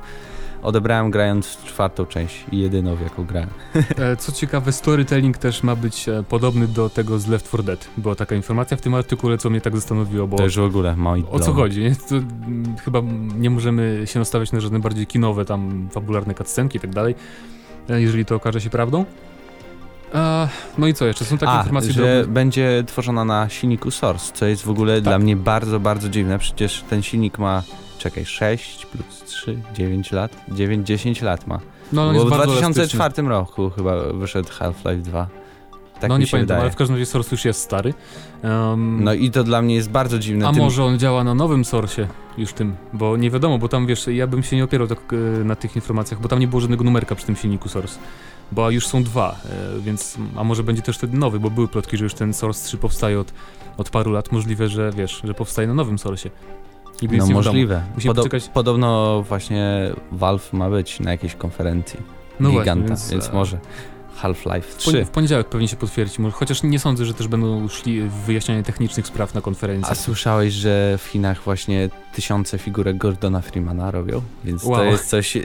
odebrałem 0.61 1.11
grając 1.11 1.47
w 1.47 1.63
czwartą 1.65 2.05
część 2.05 2.45
i 2.51 2.59
jedyną 2.59 2.95
w 2.95 3.01
jaką 3.01 3.25
grałem. 3.25 3.49
E, 3.99 4.15
Co 4.15 4.31
ciekawe, 4.31 4.71
storytelling 4.71 5.37
też 5.37 5.63
ma 5.63 5.75
być 5.75 6.09
e, 6.09 6.23
podobny 6.29 6.67
do 6.67 6.89
tego 6.89 7.19
z 7.19 7.27
Left 7.27 7.47
4 7.47 7.63
Dead. 7.63 7.89
Była 7.97 8.15
taka 8.15 8.35
informacja 8.35 8.77
w 8.77 8.81
tym 8.81 8.93
artykule, 8.93 9.37
co 9.37 9.49
mnie 9.49 9.61
tak 9.61 9.75
zastanowiło, 9.75 10.27
bo 10.27 10.43
już 10.43 10.55
w 10.55 10.63
ogóle 10.63 10.95
moi 10.95 11.25
o 11.31 11.39
co 11.39 11.53
chodzi? 11.53 11.81
Nie? 11.81 11.95
To, 11.95 12.15
mm, 12.15 12.75
chyba 12.77 13.01
nie 13.37 13.49
możemy 13.49 14.01
się 14.05 14.19
nastawiać 14.19 14.51
na 14.51 14.59
żadne 14.59 14.79
bardziej 14.79 15.07
kinowe, 15.07 15.45
tam 15.45 15.89
fabularne 15.91 16.33
cutscenki 16.33 16.77
i 16.77 16.81
tak 16.81 16.89
dalej, 16.93 17.15
e, 17.89 18.01
jeżeli 18.01 18.25
to 18.25 18.35
okaże 18.35 18.61
się 18.61 18.69
prawdą. 18.69 19.05
No 20.77 20.87
i 20.87 20.93
co 20.93 21.05
jeszcze? 21.05 21.25
Są 21.25 21.37
takie 21.37 21.51
A, 21.51 21.57
informacje 21.57 21.93
że 21.93 22.01
drobne. 22.15 22.33
będzie 22.33 22.83
tworzona 22.87 23.25
na 23.25 23.49
silniku 23.49 23.91
Source, 23.91 24.33
co 24.33 24.45
jest 24.45 24.63
w 24.63 24.69
ogóle 24.69 24.95
Tak. 24.95 25.03
dla 25.03 25.19
mnie 25.19 25.35
bardzo, 25.35 25.79
bardzo 25.79 26.09
dziwne. 26.09 26.39
Przecież 26.39 26.83
ten 26.89 27.01
silnik 27.03 27.39
ma, 27.39 27.63
czekaj, 27.97 28.25
6 28.25 28.85
plus 28.85 29.23
3, 29.25 29.57
9 29.73 30.11
lat? 30.11 30.31
9, 30.51 30.87
10 30.87 31.21
lat 31.21 31.47
ma. 31.47 31.59
No, 31.93 32.13
Bo 32.13 32.25
w 32.25 32.29
bardzo 32.29 32.45
2004 32.45 33.21
roku 33.29 33.69
chyba 33.69 33.95
wyszedł 34.13 34.49
Half-Life 34.49 35.01
2. 35.01 35.27
Tak 36.01 36.09
no 36.09 36.17
nie 36.17 36.27
pamiętam, 36.27 36.39
wydaje. 36.47 36.61
ale 36.61 36.71
w 36.71 36.75
każdym 36.75 36.95
razie 36.95 37.05
Source 37.05 37.29
już 37.31 37.45
jest 37.45 37.61
stary. 37.61 37.93
Em, 38.43 39.03
No 39.03 39.13
i 39.13 39.31
to 39.31 39.43
dla 39.43 39.61
mnie 39.61 39.75
jest 39.75 39.89
bardzo 39.91 40.19
dziwne. 40.19 40.47
A 40.47 40.51
tym- 40.53 40.63
może 40.63 40.83
on 40.83 40.99
działa 40.99 41.23
na 41.23 41.33
nowym 41.33 41.63
Source'ie 41.63 42.05
już 42.37 42.53
tym, 42.53 42.75
bo 42.93 43.17
nie 43.17 43.31
wiadomo, 43.31 43.57
bo 43.57 43.67
tam 43.67 43.85
wiesz, 43.87 44.07
ja 44.07 44.27
bym 44.27 44.43
się 44.43 44.55
nie 44.55 44.63
opierał 44.63 44.87
tak 44.87 44.99
e, 45.13 45.43
na 45.43 45.55
tych 45.55 45.75
informacjach, 45.75 46.21
bo 46.21 46.27
tam 46.27 46.39
nie 46.39 46.47
było 46.47 46.61
żadnego 46.61 46.83
numerka 46.83 47.15
przy 47.15 47.25
tym 47.25 47.35
silniku 47.35 47.69
Source. 47.69 47.99
Bo 48.51 48.69
już 48.71 48.87
są 48.87 49.03
dwa, 49.03 49.35
e, 49.77 49.79
więc 49.81 50.17
a 50.35 50.43
może 50.43 50.63
będzie 50.63 50.81
też 50.81 50.97
wtedy 50.97 51.17
nowy, 51.17 51.39
bo 51.39 51.49
były 51.49 51.67
plotki, 51.67 51.97
że 51.97 52.03
już 52.03 52.13
ten 52.13 52.33
Source 52.33 52.67
3 52.67 52.77
powstaje 52.77 53.19
od, 53.19 53.33
od 53.77 53.89
paru 53.89 54.11
lat, 54.11 54.31
możliwe, 54.31 54.67
że 54.69 54.91
wiesz, 54.97 55.21
że 55.23 55.33
powstaje 55.33 55.67
na 55.67 55.73
nowym 55.73 55.95
Source'ie. 55.95 56.29
No 57.17 57.25
możliwe. 57.33 57.81
Podo- 58.05 58.15
poczekać- 58.23 58.49
Podobno 58.49 59.23
właśnie 59.29 59.91
Valve 60.11 60.53
ma 60.53 60.69
być 60.69 60.99
na 60.99 61.11
jakiejś 61.11 61.35
konferencji 61.35 61.99
No 62.39 62.49
giganta, 62.49 62.73
właśnie, 62.73 62.87
więc, 62.87 63.11
więc, 63.11 63.29
e, 63.29 63.33
może 63.33 63.59
Half-Life 64.21 64.61
W, 64.61 64.75
poni- 64.75 64.93
3. 64.93 65.05
w 65.05 65.09
poniedziałek 65.09 65.49
pewnie 65.49 65.67
się 65.67 65.75
potwierdzi, 65.75 66.17
chociaż 66.31 66.63
nie 66.63 66.79
sądzę, 66.79 67.05
że 67.05 67.13
też 67.13 67.27
będą 67.27 67.67
szli 67.67 68.01
w 68.01 68.11
wyjaśnianie 68.13 68.63
technicznych 68.63 69.07
spraw 69.07 69.33
na 69.33 69.37
A 69.37 69.41
konferencji. 69.41 69.95
słyszałeś, 69.95 70.53
że 70.53 70.97
w 70.97 71.03
Chinach 71.03 71.43
właśnie 71.43 71.89
tysiące 72.13 72.57
figurek 72.57 72.97
Gordona 72.97 73.41
Freemana 73.41 73.91
robią? 73.91 74.21
Więc 74.43 74.61
to 74.63 74.69
Wow. 74.69 74.85
jest 74.85 75.09
coś, 75.09 75.37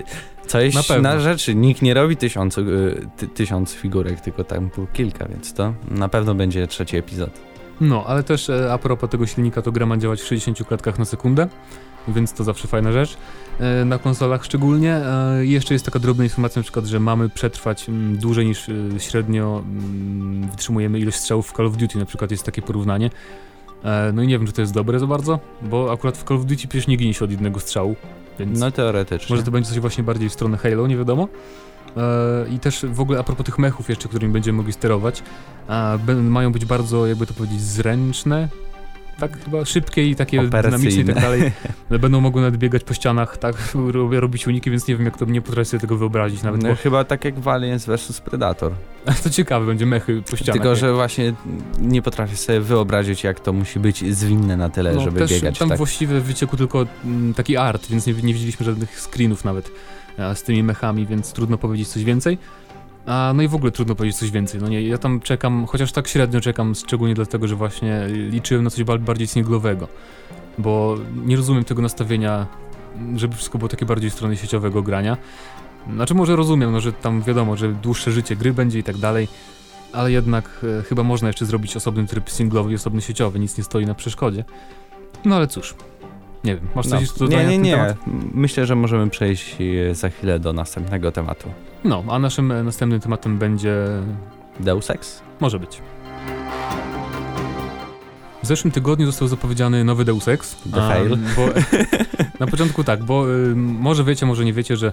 coś 0.47 0.75
Na 0.89 0.99
na, 0.99 1.21
rzeczy. 1.21 1.55
Nikt 1.55 1.83
nie 1.83 1.95
robi 1.95 2.17
tysiącu, 2.17 2.61
y, 2.61 3.09
ty, 3.17 3.29
tysiąc 3.29 3.73
figurek, 3.73 4.21
tylko 4.21 4.45
tam 4.45 4.69
było 4.75 4.87
kilka, 4.93 5.29
więc 5.29 5.55
to 5.55 5.75
na 5.91 6.09
pewno 6.09 6.35
będzie 6.35 6.67
trzeci 6.67 6.97
epizod. 6.97 7.31
No, 7.81 8.05
ale 8.07 8.23
też 8.23 8.51
e, 8.51 8.73
a 8.73 8.79
propos 8.79 9.11
tego 9.11 9.27
silnika, 9.27 9.63
to 9.63 9.73
gra 9.73 9.87
ma 9.87 9.97
działać 9.97 10.21
w 10.21 10.27
60 10.27 10.69
klatkach 10.69 10.99
na 10.99 11.05
sekundę, 11.05 11.49
więc 12.09 12.33
to 12.33 12.45
zawsze 12.45 12.69
fajna 12.69 12.93
rzecz. 12.93 13.17
E, 13.61 13.85
na 13.85 13.99
konsolach 13.99 14.45
szczególnie. 14.45 14.95
E, 14.95 15.45
i 15.45 15.51
jeszcze 15.51 15.75
jest 15.75 15.85
taka 15.85 15.99
drobna 15.99 16.25
informacja 16.25 16.61
na 16.61 16.63
przykład, 16.63 16.85
że 16.87 17.01
mamy 17.01 17.29
przetrwać 17.29 17.89
mm, 17.89 18.17
dłużej 18.17 18.47
niż 18.47 18.67
średnio 18.99 19.63
mm, 19.65 20.51
wytrzymujemy 20.51 20.99
ilość 20.99 21.17
strzałów 21.17 21.49
w 21.49 21.53
Call 21.53 21.67
of 21.67 21.77
Duty, 21.77 21.99
na 21.99 22.07
przykład 22.07 22.31
jest 22.31 22.45
takie 22.45 22.63
porównanie. 22.63 23.11
No 24.13 24.23
i 24.23 24.27
nie 24.27 24.39
wiem, 24.39 24.47
czy 24.47 24.53
to 24.53 24.61
jest 24.61 24.75
dobre 24.75 24.99
za 24.99 25.07
bardzo, 25.07 25.39
bo 25.63 25.93
akurat 25.93 26.17
w 26.19 26.25
Call 26.25 26.37
of 26.37 26.45
Duty 26.45 26.69
przecież 26.69 26.87
nie 26.87 26.97
ginie 26.97 27.15
się 27.15 27.25
od 27.25 27.31
jednego 27.31 27.61
strzału, 27.61 27.97
więc 28.39 28.61
No 28.61 28.71
teoretycznie. 28.71 29.35
może 29.35 29.43
to 29.45 29.51
będzie 29.51 29.69
coś 29.69 29.81
właśnie 29.81 30.05
bardziej 30.05 30.29
w 30.29 30.33
stronę 30.33 30.57
Halo, 30.57 30.87
nie 30.87 30.97
wiadomo. 30.97 31.29
E, 31.97 32.49
I 32.49 32.59
też 32.59 32.87
w 32.87 33.01
ogóle 33.01 33.19
a 33.19 33.23
propos 33.23 33.47
tych 33.47 33.59
mechów 33.59 33.89
jeszcze, 33.89 34.09
którymi 34.09 34.33
będziemy 34.33 34.57
mogli 34.57 34.73
sterować, 34.73 35.23
mają 36.23 36.53
być 36.53 36.65
bardzo, 36.65 37.07
jakby 37.07 37.27
to 37.27 37.35
powiedzieć, 37.35 37.61
zręczne. 37.61 38.49
Tak 39.19 39.45
chyba 39.45 39.65
szybkie 39.65 40.07
i 40.07 40.17
takie 40.17 40.43
dynamiczne 40.49 41.03
i 41.03 41.05
tak 41.05 41.21
dalej. 41.21 41.53
Będą 42.01 42.21
mogły 42.21 42.43
nawet 42.43 42.57
biegać 42.57 42.85
po 42.85 42.95
ścianach, 42.95 43.37
tak, 43.37 43.57
robić 44.11 44.47
uniki, 44.47 44.71
więc 44.71 44.89
nie 44.89 44.97
wiem 44.97 45.05
jak 45.05 45.19
to, 45.19 45.25
nie 45.25 45.43
potrafię 45.43 45.65
sobie 45.65 45.81
tego 45.81 45.97
wyobrazić 45.97 46.43
nawet, 46.43 46.63
No, 46.63 46.69
bo 46.69 46.75
chyba 46.75 47.05
tak 47.05 47.25
jak 47.25 47.41
w 47.41 47.49
Aliens 47.49 47.87
vs 47.87 48.21
Predator. 48.21 48.73
to 49.23 49.31
ciekawe, 49.31 49.67
będzie 49.67 49.87
mechy 49.87 50.23
po 50.31 50.37
ścianach. 50.37 50.63
Tylko, 50.63 50.77
że 50.77 50.95
właśnie 50.95 51.33
nie 51.79 52.03
potrafię 52.03 52.37
sobie 52.37 52.61
wyobrazić, 52.61 53.25
jak 53.25 53.41
to 53.41 53.53
musi 53.53 53.81
być 53.81 54.17
zwinne 54.17 54.57
na 54.57 54.69
tyle, 54.69 54.93
no, 54.93 55.01
żeby 55.01 55.19
też 55.19 55.31
biegać 55.31 55.59
tam 55.59 55.69
tak. 55.69 55.79
właściwie 55.79 56.21
wyciekł 56.21 56.57
tylko 56.57 56.87
mm, 57.05 57.35
taki 57.35 57.57
art, 57.57 57.89
więc 57.89 58.07
nie, 58.07 58.13
nie 58.13 58.35
widzieliśmy 58.35 58.67
żadnych 58.67 59.01
screenów 59.01 59.45
nawet 59.45 59.71
e, 60.19 60.35
z 60.35 60.43
tymi 60.43 60.63
mechami, 60.63 61.07
więc 61.07 61.33
trudno 61.33 61.59
powiedzieć 61.59 61.89
coś 61.89 62.05
więcej. 62.05 62.39
A, 63.07 63.33
no 63.35 63.43
i 63.43 63.49
w 63.49 63.55
ogóle 63.55 63.73
trudno 63.73 63.95
powiedzieć 63.95 64.19
coś 64.19 64.31
więcej. 64.31 64.61
No 64.61 64.69
nie, 64.69 64.83
ja 64.83 64.99
tam 64.99 65.21
czekam, 65.21 65.67
chociaż 65.67 65.93
tak 65.93 66.09
średnio 66.09 66.41
czekam, 66.41 66.75
szczególnie 66.75 67.15
dlatego, 67.15 67.49
że 67.49 67.57
właśnie 67.57 68.07
liczyłem 68.09 68.65
na 68.65 68.71
coś 68.71 68.85
ba- 68.85 68.99
bardziej 68.99 69.27
singlowego. 69.27 69.89
Bo 70.59 70.97
nie 71.25 71.37
rozumiem 71.37 71.65
tego 71.65 71.83
nastawienia, 71.83 72.47
żeby 73.17 73.35
wszystko 73.35 73.59
było 73.59 73.69
takie 73.69 73.87
bardziej 73.87 74.11
strony 74.11 74.37
sieciowego 74.37 74.83
grania. 74.83 75.17
Znaczy 75.95 76.15
może 76.15 76.37
rozumiem, 76.37 76.73
no 76.73 76.81
że 76.81 76.93
tam 76.93 77.23
wiadomo, 77.23 77.57
że 77.57 77.73
dłuższe 77.73 78.13
życie 78.13 78.37
gry 78.37 78.53
będzie 78.53 78.79
i 78.79 78.83
tak 78.83 78.97
dalej, 78.97 79.29
ale 79.93 80.13
jednak 80.13 80.65
e, 80.81 80.83
chyba 80.83 81.03
można 81.03 81.29
jeszcze 81.29 81.47
zrobić 81.47 81.77
osobny 81.77 82.07
tryb 82.07 82.31
singlowy 82.31 82.73
i 82.73 82.75
osobny 82.75 83.03
sieciowy, 83.03 83.39
nic 83.39 83.59
nie 83.59 83.65
stoi 83.65 83.87
na 83.87 83.95
przeszkodzie. 83.95 84.45
No 85.25 85.37
ale 85.37 85.47
cóż, 85.47 85.75
nie 86.47 86.55
wiem, 86.55 86.69
masz 86.75 86.87
coś 86.87 87.21
No. 87.21 87.29
do 87.29 87.37
Nie, 87.37 87.47
nie, 87.47 87.59
nie. 87.59 87.95
Myślę, 88.35 88.67
że 88.67 88.75
możemy 88.77 89.11
przejść 89.11 89.57
e, 89.91 89.95
za 89.95 90.09
chwilę 90.09 90.39
do 90.39 90.53
następnego 90.53 91.13
tematu. 91.13 91.49
No, 91.85 92.05
a 92.09 92.19
naszym 92.19 92.53
e, 92.53 92.63
następnym 92.63 93.01
tematem 93.01 93.39
będzie... 93.39 93.75
Deus 94.61 94.91
Ex? 94.91 95.23
może 95.41 95.59
być. 95.59 95.83
W 98.43 98.47
zeszłym 98.47 98.71
tygodniu 98.71 99.07
został 99.07 99.29
zapowiedziany 99.29 99.85
nowy 99.85 100.05
Deus 100.05 100.29
Ex. 100.29 100.57
The 100.75 100.89
fail. 100.89 101.19
Bo, 101.37 101.47
na 102.45 102.47
początku 102.47 102.85
tak, 102.85 103.05
bo 103.05 103.35
y, 103.35 103.55
może 103.57 104.05
wiecie, 104.05 104.27
może 104.27 104.45
nie 104.45 104.53
wiecie, 104.53 104.77
że 104.77 104.93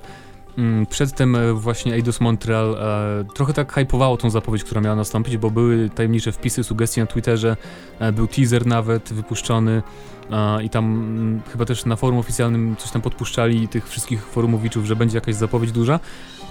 przedtem 0.90 1.36
e, 1.36 1.54
właśnie 1.54 1.94
Eidos 1.94 2.22
Montreal 2.22 2.76
e, 2.76 3.34
trochę 3.34 3.54
tak 3.54 3.74
hypowało 3.74 4.18
tą 4.18 4.30
zapowiedź, 4.30 4.64
która 4.64 4.82
miała 4.82 4.96
nastąpić, 4.96 5.38
bo 5.38 5.52
były 5.52 5.90
tajemnicze 5.90 6.32
wpisy, 6.32 6.64
sugestie 6.64 7.02
na 7.02 7.08
Twitterze, 7.08 7.58
e, 8.00 8.12
był 8.12 8.28
teaser 8.28 8.66
nawet 8.66 9.14
wypuszczony 9.14 9.82
i 10.64 10.70
tam 10.70 10.86
mm, 10.86 11.42
chyba 11.52 11.66
też 11.66 11.86
na 11.86 11.96
forum 11.96 12.20
oficjalnym 12.20 12.76
coś 12.80 12.92
tam 12.92 13.02
podpuszczali 13.02 13.68
tych 13.68 13.90
wszystkich 13.90 14.26
forumowiczów, 14.26 14.86
że 14.86 14.96
będzie 14.96 15.18
jakaś 15.18 15.36
zapowiedź 15.36 15.72
duża. 15.72 16.00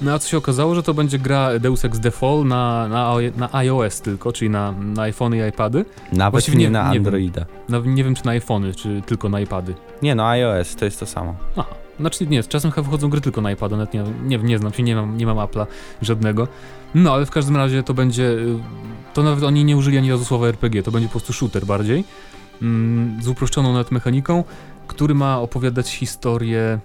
No 0.02 0.12
a 0.12 0.18
co 0.18 0.28
się 0.28 0.38
okazało, 0.38 0.74
że 0.74 0.82
to 0.82 0.94
będzie 0.94 1.18
gra 1.18 1.58
Deus 1.58 1.84
Ex 1.84 2.00
Fall 2.12 2.44
na, 2.44 2.88
na, 2.88 3.14
na 3.36 3.54
iOS 3.54 4.00
tylko, 4.00 4.32
czyli 4.32 4.50
na, 4.50 4.72
na 4.72 5.02
iPhony 5.02 5.36
i 5.46 5.48
iPady. 5.48 5.84
Nawet 6.12 6.32
Właściwie 6.32 6.58
nie, 6.58 6.64
nie- 6.64 6.70
na 6.70 6.88
nie 6.88 6.94
wiem. 6.94 7.06
Androida. 7.06 7.46
Nie 7.84 8.04
wiem 8.04 8.14
czy 8.14 8.24
na 8.26 8.30
iPhony, 8.30 8.74
czy 8.74 9.02
tylko 9.06 9.28
na 9.28 9.40
iPady. 9.40 9.74
Nie 10.02 10.14
no, 10.14 10.28
iOS 10.28 10.76
to 10.76 10.84
jest 10.84 11.00
to 11.00 11.06
samo. 11.06 11.34
Aha, 11.56 11.74
znaczy 12.00 12.26
nie, 12.26 12.42
czasem 12.42 12.70
chyba 12.70 12.84
wychodzą 12.84 13.08
gry 13.10 13.20
tylko 13.20 13.40
na 13.40 13.52
iPada, 13.52 13.76
nawet 13.76 13.94
nie, 13.94 14.04
nie, 14.24 14.38
nie 14.38 14.58
znam 14.58 14.72
się, 14.72 14.82
nie 14.82 14.94
mam, 14.96 15.16
nie 15.16 15.26
mam 15.26 15.36
Apple'a 15.36 15.66
żadnego. 16.02 16.48
No 16.94 17.14
ale 17.14 17.26
w 17.26 17.30
każdym 17.30 17.56
razie 17.56 17.82
to 17.82 17.94
będzie, 17.94 18.22
y, 18.22 18.58
to 19.14 19.22
nawet 19.22 19.44
oni 19.44 19.64
nie 19.64 19.76
użyli 19.76 19.98
ani 19.98 20.10
razu 20.10 20.24
słowa 20.24 20.46
RPG, 20.46 20.82
to 20.82 20.90
będzie 20.90 21.08
po 21.08 21.12
prostu 21.12 21.32
shooter 21.32 21.66
bardziej, 21.66 22.04
mm, 22.62 23.22
z 23.22 23.28
uproszczoną 23.28 23.72
nawet 23.72 23.90
mechaniką, 23.90 24.44
który 24.86 25.14
ma 25.14 25.40
opowiadać 25.40 25.90
historię, 25.94 26.78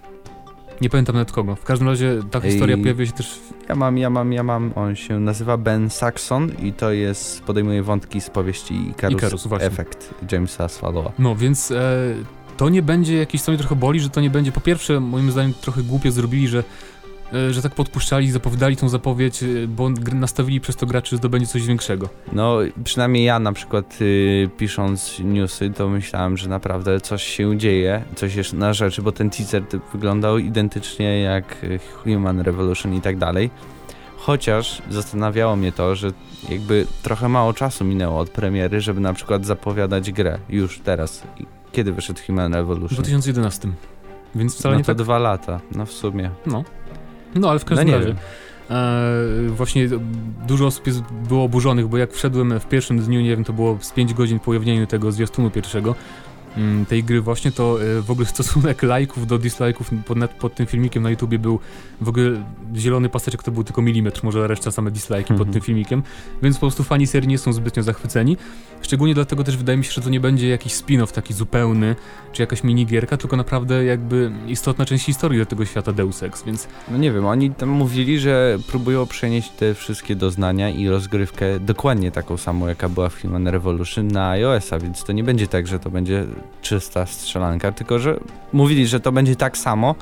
nie 0.82 0.90
pamiętam 0.90 1.16
nawet 1.16 1.32
kogo, 1.32 1.56
w 1.56 1.64
każdym 1.64 1.88
razie 1.88 2.20
ta 2.32 2.40
Ej. 2.44 2.52
historia 2.52 2.78
pojawia 2.78 3.06
się 3.06 3.12
też, 3.12 3.28
w, 3.30 3.70
Ja 3.70 3.76
mam, 3.76 3.98
ja 3.98 4.10
mam, 4.10 4.34
ja 4.34 4.44
mam. 4.44 4.72
On 4.76 4.96
się 4.96 5.20
nazywa 5.20 5.58
Ben 5.58 5.90
Saxon 5.90 6.52
i 6.64 6.74
to 6.74 6.92
jest, 6.92 7.44
podejmuje 7.44 7.84
wątki 7.84 8.22
z 8.22 8.30
powieści 8.30 8.90
Icarus, 8.90 9.18
Icarus, 9.18 9.48
właśnie. 9.48 9.68
Effect 9.68 10.14
Jamesa 10.32 10.68
Swallowa. 10.68 11.12
no 11.20 11.36
więc 11.36 11.72
e, 11.72 12.14
to 12.58 12.70
nie 12.70 12.82
będzie 12.82 13.18
jakieś, 13.18 13.42
co 13.42 13.52
mnie 13.52 13.60
trochę 13.60 13.76
boli, 13.76 14.00
że 14.00 14.10
to 14.10 14.22
nie 14.22 14.30
będzie, 14.30 14.52
po 14.52 14.62
pierwsze 14.62 15.00
moim 15.00 15.32
zdaniem 15.32 15.54
trochę 15.62 15.84
głupio 15.84 16.12
zrobili, 16.12 16.48
że 16.48 16.64
e, 17.34 17.54
że 17.54 17.62
tak 17.62 17.76
podpuszczali, 17.76 18.32
zapowiadali 18.32 18.78
tą 18.78 18.90
zapowiedź, 18.90 19.44
e, 19.44 19.68
bo 19.68 19.90
nastawili 20.14 20.62
przez 20.62 20.76
to 20.76 20.86
graczy, 20.86 21.10
że 21.10 21.18
zdobędzie 21.18 21.48
coś 21.48 21.66
większego. 21.66 22.10
No, 22.34 22.58
przynajmniej 22.84 23.24
ja 23.24 23.40
na 23.40 23.54
przykład 23.54 23.98
y, 24.02 24.50
pisząc 24.58 25.20
newsy, 25.20 25.70
to 25.70 25.90
myślałem, 25.90 26.38
że 26.38 26.50
naprawdę 26.50 27.02
coś 27.02 27.24
się 27.24 27.58
dzieje, 27.58 28.04
coś 28.16 28.36
jest 28.36 28.54
na 28.54 28.74
rzeczy, 28.74 29.02
bo 29.02 29.12
ten 29.12 29.30
teaser 29.30 29.64
wyglądał 29.94 30.38
identycznie 30.38 31.22
jak 31.22 31.64
y, 31.64 31.80
Human 32.04 32.40
Revolution 32.40 32.94
i 32.94 33.02
tak 33.02 33.18
dalej. 33.18 33.50
Chociaż 34.28 34.82
zastanawiało 34.90 35.56
mnie 35.56 35.72
to, 35.72 35.96
że 35.96 36.12
jakby 36.50 36.86
trochę 37.04 37.30
mało 37.30 37.54
czasu 37.54 37.86
minęło 37.86 38.20
od 38.20 38.30
premiery, 38.30 38.82
żeby 38.82 39.02
na 39.02 39.14
przykład 39.14 39.46
zapowiadać 39.46 40.12
grę 40.12 40.40
już 40.50 40.80
teraz. 40.80 41.24
Kiedy 41.72 41.92
wyszedł 41.94 42.20
Human 42.28 42.52
W 42.52 42.56
Revolution? 42.56 42.96
2011. 42.96 43.68
Więc 44.36 44.56
wcale 44.56 44.76
No 44.76 44.80
nie 44.80 44.84
to 44.84 44.96
tak. 44.96 44.98
dwa 44.98 45.18
lata, 45.18 45.60
no 45.76 45.86
w 45.86 45.92
sumie. 45.92 46.32
No. 46.46 46.64
No 47.36 47.50
ale 47.50 47.60
w 47.60 47.64
No 47.64 47.70
każdym 47.70 47.88
nie 47.88 47.96
razie. 47.96 48.16
E, 48.70 49.50
właśnie 49.50 49.88
dużo 50.48 50.66
osób 50.66 50.88
jest, 50.88 51.02
było 51.28 51.44
oburzonych, 51.44 51.88
bo 51.88 51.98
jak 51.98 52.14
wszedłem 52.14 52.60
w 52.60 52.66
pierwszym 52.66 53.00
dniu, 53.00 53.22
nie 53.22 53.30
wiem, 53.30 53.44
to 53.44 53.54
było 53.54 53.78
z 53.82 53.92
5 53.92 54.14
godzin 54.14 54.40
po 54.40 54.52
ujawnieniu 54.52 54.88
tego 54.88 55.12
zwiastunu 55.12 55.52
pierwszego 55.52 55.96
tej 56.90 57.04
gry 57.04 57.22
właśnie, 57.22 57.52
to 57.52 57.84
e, 57.84 58.02
w 58.02 58.12
ogóle 58.12 58.28
stosunek 58.28 58.84
lajków 58.94 59.28
do 59.28 59.38
dislajków 59.38 59.92
pod, 60.06 60.18
pod 60.40 60.56
tym 60.56 60.66
filmikiem 60.66 61.04
na 61.04 61.10
YouTubie 61.10 61.40
był 61.40 61.60
w 62.02 62.10
ogóle 62.10 62.44
zielony 62.76 63.10
paseczek 63.10 63.44
to 63.44 63.52
był 63.52 63.64
tylko 63.64 63.82
milimetr, 63.82 64.24
może 64.24 64.48
reszta 64.48 64.72
same 64.72 64.92
dislajki 64.92 65.28
pod 65.28 65.38
Mhm. 65.48 65.54
tym 65.54 65.62
filmikiem, 65.62 66.04
więc 66.42 66.56
po 66.56 66.60
prostu 66.60 66.84
fani 66.84 67.08
serii 67.08 67.30
nie 67.30 67.38
są 67.38 67.54
zbytnio 67.54 67.84
zachwyceni. 67.84 68.38
Szczególnie 68.82 69.14
dlatego 69.14 69.44
też 69.44 69.58
wydaje 69.58 69.78
mi 69.78 69.84
się, 69.84 69.92
że 69.92 70.02
to 70.02 70.10
nie 70.10 70.20
będzie 70.20 70.48
jakiś 70.50 70.74
spin-off 70.74 71.12
taki 71.12 71.34
zupełny, 71.34 71.96
czy 72.34 72.42
jakaś 72.44 72.64
minigierka, 72.64 73.18
tylko 73.18 73.38
naprawdę 73.38 73.86
jakby 73.86 74.32
istotna 74.48 74.86
część 74.86 75.06
historii 75.06 75.40
do 75.40 75.46
tego 75.46 75.66
świata 75.66 75.94
Deus 75.94 76.24
Ex, 76.24 76.44
więc 76.44 76.68
No 76.92 76.98
nie 76.98 77.12
wiem, 77.12 77.26
oni 77.26 77.52
tam 77.52 77.70
mówili, 77.70 78.20
że 78.20 78.58
próbują 78.68 79.06
przenieść 79.06 79.50
te 79.50 79.74
wszystkie 79.74 80.16
doznania 80.16 80.70
i 80.70 80.88
rozgrywkę 80.88 81.60
dokładnie 81.60 82.12
taką 82.12 82.38
samą, 82.38 82.68
jaka 82.68 82.90
była 82.90 83.10
w 83.10 83.22
Human 83.22 83.48
Revolution 83.48 84.08
na 84.08 84.30
iOS-a, 84.30 84.80
więc 84.80 85.04
to 85.04 85.14
nie 85.14 85.24
będzie 85.24 85.48
tak, 85.48 85.68
że 85.68 85.80
to 85.80 85.90
będzie 85.90 86.26
czysta 86.62 87.06
strzelanka, 87.06 87.72
tylko 87.72 88.00
że 88.00 88.20
mówili, 88.54 88.88
że 88.88 89.00
to 89.00 89.12
będzie 89.12 89.36
tak 89.36 89.58
samo, 89.58 89.96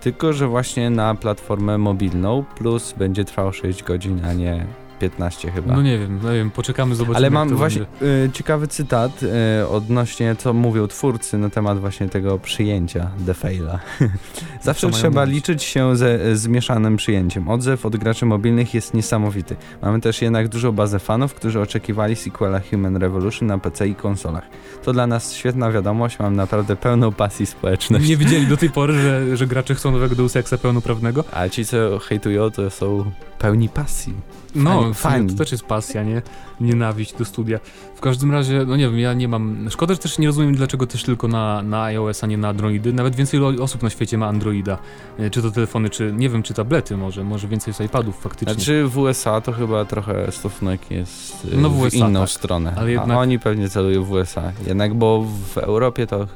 tylko 0.00 0.32
że 0.32 0.48
właśnie 0.48 0.90
na 0.90 1.14
platformę 1.14 1.78
mobilną, 1.78 2.44
plus 2.56 2.92
będzie 2.92 3.24
trwało 3.24 3.52
6 3.52 3.82
godzin, 3.82 4.24
a 4.24 4.32
nie 4.32 4.66
15 4.98 5.50
chyba. 5.50 5.74
No 5.74 5.82
nie 5.82 5.98
wiem, 5.98 6.20
no 6.22 6.32
nie 6.32 6.38
wiem, 6.38 6.50
poczekamy, 6.50 6.94
zobaczymy. 6.94 7.16
Ale 7.16 7.30
mam 7.30 7.56
właśnie 7.56 7.86
będzie. 8.00 8.24
y, 8.24 8.30
ciekawy 8.32 8.68
cytat 8.68 9.22
y, 9.22 9.68
odnośnie 9.68 10.36
co 10.36 10.52
mówią 10.52 10.86
twórcy 10.86 11.38
na 11.38 11.50
temat 11.50 11.80
właśnie 11.80 12.08
tego 12.08 12.38
przyjęcia 12.38 13.10
The 13.26 13.34
Faila. 13.34 13.78
Zawsze 14.62 14.90
trzeba 14.90 15.20
mówić? 15.20 15.34
liczyć 15.34 15.62
się 15.62 15.96
ze 15.96 16.36
zmieszanym 16.36 16.96
przyjęciem. 16.96 17.48
Odzew 17.48 17.86
od 17.86 17.96
graczy 17.96 18.26
mobilnych 18.26 18.74
jest 18.74 18.94
niesamowity. 18.94 19.56
Mamy 19.82 20.00
też 20.00 20.22
jednak 20.22 20.48
dużą 20.48 20.72
bazę 20.72 20.98
fanów, 20.98 21.34
którzy 21.34 21.60
oczekiwali 21.60 22.16
sequela 22.16 22.60
Human 22.70 22.96
Revolution 22.96 23.48
na 23.48 23.58
PC 23.58 23.88
i 23.88 23.94
konsolach. 23.94 24.44
To 24.84 24.92
dla 24.92 25.06
nas 25.06 25.32
świetna 25.32 25.72
wiadomość, 25.72 26.18
mam 26.18 26.36
naprawdę 26.36 26.76
pełną 26.76 27.12
pasji 27.12 27.46
społeczności. 27.46 28.08
Nie 28.08 28.16
widzieli 28.16 28.46
do 28.46 28.56
tej 28.56 28.70
pory, 28.78 28.94
że, 28.94 29.36
że 29.36 29.46
gracze 29.46 29.74
chcą 29.74 29.90
nowego 29.92 30.14
Deus 30.14 30.36
Exa 30.36 30.58
pełnoprawnego. 30.62 31.24
A 31.32 31.48
ci 31.48 31.64
co 31.64 31.98
hejtują 31.98 32.50
to 32.50 32.70
są 32.70 33.10
pełni 33.38 33.68
pasji. 33.68 34.14
No, 34.54 34.70
Fani- 34.70 34.94
fajnie, 34.94 35.18
fani. 35.18 35.30
to 35.30 35.34
też 35.44 35.52
jest 35.52 35.64
pasja, 35.64 36.02
nie? 36.02 36.22
Nienawiść 36.60 37.12
do 37.14 37.24
studia. 37.24 37.58
W 37.96 38.00
każdym 38.00 38.32
razie, 38.32 38.64
no 38.66 38.76
nie 38.76 38.84
wiem, 38.90 38.98
ja 38.98 39.12
nie 39.14 39.28
mam... 39.28 39.66
Szkoda, 39.70 39.94
że 39.94 40.00
też 40.00 40.18
nie 40.18 40.26
rozumiem, 40.26 40.54
dlaczego 40.54 40.86
też 40.86 41.02
tylko 41.02 41.28
na, 41.28 41.62
na 41.62 41.82
iOS, 41.82 42.24
a 42.24 42.26
nie 42.26 42.38
na 42.38 42.48
Androidy. 42.48 42.92
Nawet 42.92 43.14
więcej 43.16 43.40
osób 43.60 43.82
na 43.82 43.90
świecie 43.90 44.18
ma 44.18 44.26
Androida. 44.26 44.78
E, 45.18 45.30
Czy 45.30 45.42
to 45.42 45.50
telefony, 45.50 45.90
czy 45.90 46.12
nie 46.16 46.28
wiem, 46.28 46.42
czy 46.42 46.54
tablety 46.54 46.96
może. 46.96 47.24
Może 47.24 47.48
więcej 47.48 47.74
z 47.74 47.80
iPadów 47.80 48.20
faktycznie. 48.20 48.54
Znaczy 48.54 48.86
w 48.86 48.98
USA 48.98 49.40
to 49.40 49.52
chyba 49.52 49.84
trochę 49.84 50.32
stosunek 50.32 50.90
jest 50.90 51.44
y, 51.44 51.56
No 51.56 51.70
w 51.70 51.74
w 51.76 51.80
USA, 51.80 51.96
inną 51.96 52.20
tak. 52.20 52.30
stronę. 52.30 52.74
Ale 52.76 52.90
jednak- 52.90 53.10
A 53.16 53.20
oni 53.20 53.38
pewnie 53.38 53.68
celują 53.68 54.04
w 54.04 54.10
USA. 54.10 54.52
Jednak 54.66 54.94
bo 54.94 55.24
w 55.54 55.58
Europie 55.58 56.06
to 56.06 56.26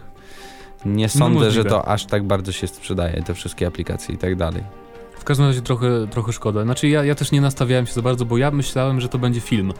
nie 0.84 1.08
sądzę, 1.08 1.24
że 1.28 1.34
No 1.40 1.44
możliwe. 1.44 1.70
to 1.70 1.88
aż 1.88 2.04
tak 2.06 2.24
bardzo 2.26 2.52
się 2.52 2.66
sprzedaje, 2.66 3.22
te 3.22 3.34
wszystkie 3.34 3.66
aplikacje 3.66 4.14
i 4.14 4.18
tak 4.18 4.36
dalej. 4.36 4.62
W 5.20 5.24
każdym 5.24 5.46
razie 5.46 5.62
trochę, 5.62 6.06
trochę 6.10 6.32
szkoda. 6.32 6.62
Znaczy 6.62 6.88
ja, 6.88 7.04
ja 7.04 7.14
też 7.14 7.32
nie 7.32 7.40
nastawiałem 7.40 7.86
się 7.86 7.92
za 7.92 8.02
bardzo, 8.02 8.24
bo 8.24 8.38
ja 8.38 8.50
myślałem, 8.50 9.00
że 9.00 9.08
to 9.08 9.18
będzie 9.18 9.40
film. 9.40 9.72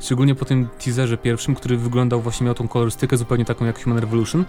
Szczególnie 0.00 0.34
po 0.34 0.44
tym 0.44 0.68
teaserze 0.84 1.16
pierwszym, 1.16 1.54
który 1.54 1.76
wyglądał 1.76 2.20
właśnie, 2.20 2.44
miał 2.44 2.54
tą 2.54 2.68
kolorystykę 2.68 3.16
zupełnie 3.16 3.44
taką 3.44 3.64
jak 3.64 3.82
Human 3.82 3.98
Revolution. 3.98 4.44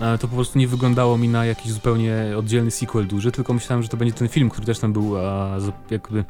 E, 0.00 0.18
To 0.18 0.28
po 0.28 0.34
prostu 0.34 0.58
nie 0.58 0.68
wyglądało 0.68 1.18
mi 1.18 1.28
na 1.28 1.44
jakiś 1.44 1.72
zupełnie 1.72 2.34
oddzielny 2.36 2.70
sequel 2.70 3.06
duży, 3.06 3.32
tylko 3.32 3.54
myślałem, 3.54 3.82
że 3.82 3.88
to 3.88 3.96
będzie 3.96 4.14
ten 4.14 4.28
film, 4.28 4.50
który 4.50 4.66
też 4.66 4.78
tam 4.78 4.92
był 4.92 5.14
jakby... 5.90 6.24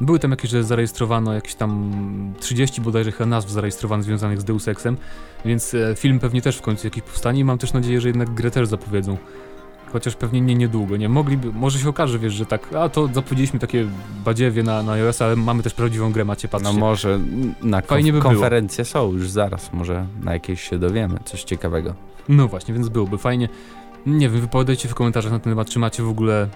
Były 0.00 0.18
tam 0.18 0.30
jakieś, 0.30 0.50
że 0.50 0.64
zarejestrowano 0.64 1.34
jakieś 1.34 1.54
tam 1.54 1.92
30 2.40 2.80
bodajże 2.80 3.12
chyba 3.12 3.26
nazw 3.26 3.50
zarejestrowanych 3.50 4.04
związanych 4.04 4.40
z 4.40 4.44
Deus 4.44 4.68
Exem, 4.68 4.96
więc 5.44 5.74
e, 5.74 5.94
film 5.96 6.18
pewnie 6.18 6.42
też 6.42 6.56
w 6.56 6.62
końcu 6.62 6.86
jakiś 6.86 7.02
powstanie 7.02 7.40
i 7.40 7.44
mam 7.44 7.58
też 7.58 7.72
nadzieję, 7.72 8.00
że 8.00 8.08
jednak 8.08 8.30
grę 8.30 8.50
też 8.50 8.68
zapowiedzą. 8.68 9.16
Chociaż 9.92 10.14
pewnie 10.14 10.40
nie 10.40 10.54
niedługo, 10.54 10.96
nie? 10.96 11.08
Mogliby, 11.08 11.52
może 11.52 11.78
się 11.78 11.88
okaże, 11.88 12.18
wiesz, 12.18 12.32
że 12.32 12.46
tak, 12.46 12.74
a 12.74 12.88
to 12.88 13.06
zapowiedzieliśmy 13.06 13.58
takie 13.58 13.86
badziewie 14.24 14.62
na, 14.62 14.82
na 14.82 14.92
iOS, 14.92 15.22
ale 15.22 15.36
mamy 15.36 15.62
też 15.62 15.74
prawdziwą 15.74 16.12
grę, 16.12 16.24
macie 16.24 16.48
patrzcie. 16.48 16.72
No 16.72 16.78
może 16.80 17.20
na 17.62 17.80
Fajnie 17.80 18.12
by 18.12 18.18
było. 18.20 18.30
konferencje 18.32 18.84
są 18.84 19.12
już 19.12 19.30
zaraz, 19.30 19.72
może 19.72 20.06
na 20.22 20.32
jakieś 20.32 20.60
się 20.68 20.78
dowiemy, 20.78 21.18
coś 21.24 21.44
ciekawego. 21.44 21.94
No 22.28 22.48
właśnie, 22.48 22.74
więc 22.74 22.88
byłoby 22.88 23.18
fajnie. 23.18 23.48
Nie 24.06 24.28
wiem, 24.28 24.40
wypowiadajcie 24.40 24.88
w 24.88 24.94
komentarzach 24.94 25.32
na 25.32 25.38
ten 25.38 25.52
temat, 25.52 25.70
czy 25.70 25.78
macie 25.78 26.02
w 26.02 26.08
ogóle 26.08 26.48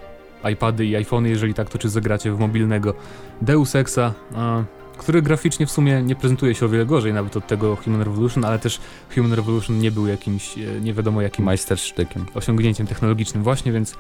iPady 0.53 0.87
i 0.87 0.97
iPhony, 0.97 1.29
jeżeli 1.29 1.55
tak, 1.55 1.69
to 1.71 1.79
czy 1.79 1.89
zagracie 1.89 2.33
w 2.33 2.39
mobilnego 2.39 2.95
Deus 3.43 3.77
Exa, 3.77 4.13
a, 4.35 4.63
który 4.99 5.23
graficznie 5.23 5.67
w 5.67 5.71
sumie 5.71 6.03
nie 6.03 6.15
prezentuje 6.17 6.55
się 6.55 6.67
o 6.67 6.69
wiele 6.69 6.87
gorzej 6.87 7.13
nawet 7.13 7.37
od 7.37 7.47
tego 7.47 7.77
Human 7.77 8.03
Revolution, 8.03 8.45
ale 8.45 8.59
też 8.59 8.81
Human 9.15 9.33
Revolution 9.33 9.79
nie 9.79 9.91
był 9.91 10.07
jakimś, 10.07 10.59
e, 10.59 10.81
nie 10.81 10.95
wiadomo 10.95 11.23
jakim 11.23 11.45
Majstersztykiem. 11.45 12.27
osiągnięciem 12.35 12.87
technologicznym 12.87 13.43
właśnie, 13.43 13.73
więc 13.73 13.95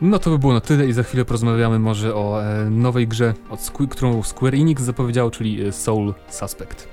no 0.00 0.18
to 0.18 0.30
by 0.30 0.38
było 0.38 0.52
na 0.52 0.60
tyle 0.60 0.86
i 0.86 0.92
za 0.92 1.02
chwilę 1.02 1.24
porozmawiamy 1.24 1.78
może 1.78 2.14
o 2.14 2.44
e, 2.44 2.70
nowej 2.70 3.08
grze, 3.08 3.34
od 3.50 3.60
Squ- 3.60 3.88
którą 3.88 4.22
Square 4.22 4.54
Enix 4.54 4.82
zapowiedział, 4.82 5.30
czyli 5.30 5.62
e, 5.62 5.72
Soul 5.72 6.14
Suspect. 6.28 6.88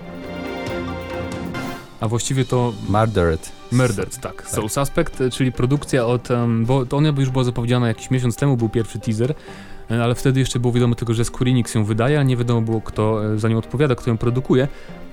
A 2.00 2.08
właściwie 2.08 2.46
to 2.46 2.74
Murdered. 2.90 3.52
Murdered, 3.72 4.20
tak. 4.20 4.50
Soul 4.50 4.70
Suspect, 4.70 5.20
czyli 5.32 5.52
produkcja 5.52 6.06
od, 6.06 6.28
bo 6.62 6.86
to 6.86 6.98
ona 6.98 7.10
już 7.18 7.30
była 7.30 7.44
zapowiedziana 7.44 7.88
jakiś 7.88 8.12
miesiąc 8.12 8.36
temu, 8.36 8.58
był 8.58 8.70
pierwszy 8.70 9.00
teaser, 9.00 9.34
ale 9.90 10.16
wtedy 10.16 10.40
jeszcze 10.40 10.60
było 10.60 10.74
wiadomo 10.74 10.96
tylko, 10.96 11.14
że 11.14 11.26
Square 11.26 11.48
ją 11.76 11.84
wydaje, 11.84 12.20
a 12.20 12.24
nie 12.24 12.38
wiadomo 12.38 12.62
było 12.62 12.82
kto 12.82 13.34
e, 13.34 13.40
za 13.40 13.50
nią 13.50 13.58
odpowiada, 13.58 13.96
kto 13.96 14.10
ją 14.10 14.18
produkuje. 14.18 14.68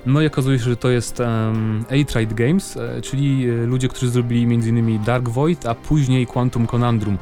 No 0.07 0.23
i 0.23 0.27
okazuje 0.27 0.59
się, 0.59 0.65
że 0.65 0.77
to 0.77 0.91
jest 0.91 1.21
um, 1.21 1.85
A-Trade 1.91 2.35
Games, 2.35 2.77
e, 2.77 3.03
czyli 3.03 3.49
e, 3.51 3.67
ludzie, 3.67 3.89
którzy 3.89 4.11
zrobili 4.11 4.43
m.in. 4.43 5.05
Dark 5.05 5.29
Void, 5.29 5.67
a 5.67 5.75
później 5.75 6.27
Quantum 6.27 6.67
Conundrum, 6.67 7.19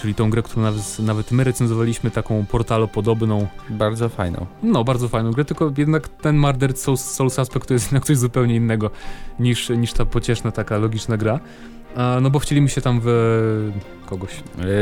czyli 0.00 0.14
tą 0.14 0.30
grę, 0.30 0.42
którą 0.42 0.62
nawet, 0.62 0.98
nawet 0.98 1.32
my 1.32 1.44
recenzowaliśmy, 1.44 2.10
taką 2.10 2.46
portalopodobną, 2.46 3.46
Bardzo 3.70 4.08
fajną. 4.08 4.46
no 4.62 4.84
bardzo 4.84 5.08
fajną 5.08 5.30
grę, 5.30 5.44
tylko 5.44 5.72
jednak 5.76 6.08
ten 6.08 6.38
Murdered 6.38 6.78
Soul, 6.80 6.96
Soul 6.96 7.30
Suspect 7.30 7.66
to 7.66 7.74
jest 7.74 7.86
jednak 7.86 8.04
coś 8.04 8.16
zupełnie 8.18 8.54
innego 8.56 8.90
niż, 9.38 9.68
niż 9.68 9.92
ta 9.92 10.04
pocieszna 10.04 10.50
taka 10.52 10.78
logiczna 10.78 11.16
gra. 11.16 11.40
No 12.22 12.30
bo 12.30 12.38
wcielimy 12.38 12.68
się 12.68 12.80
tam 12.80 13.00
w 13.04 13.72
kogoś, 14.06 14.30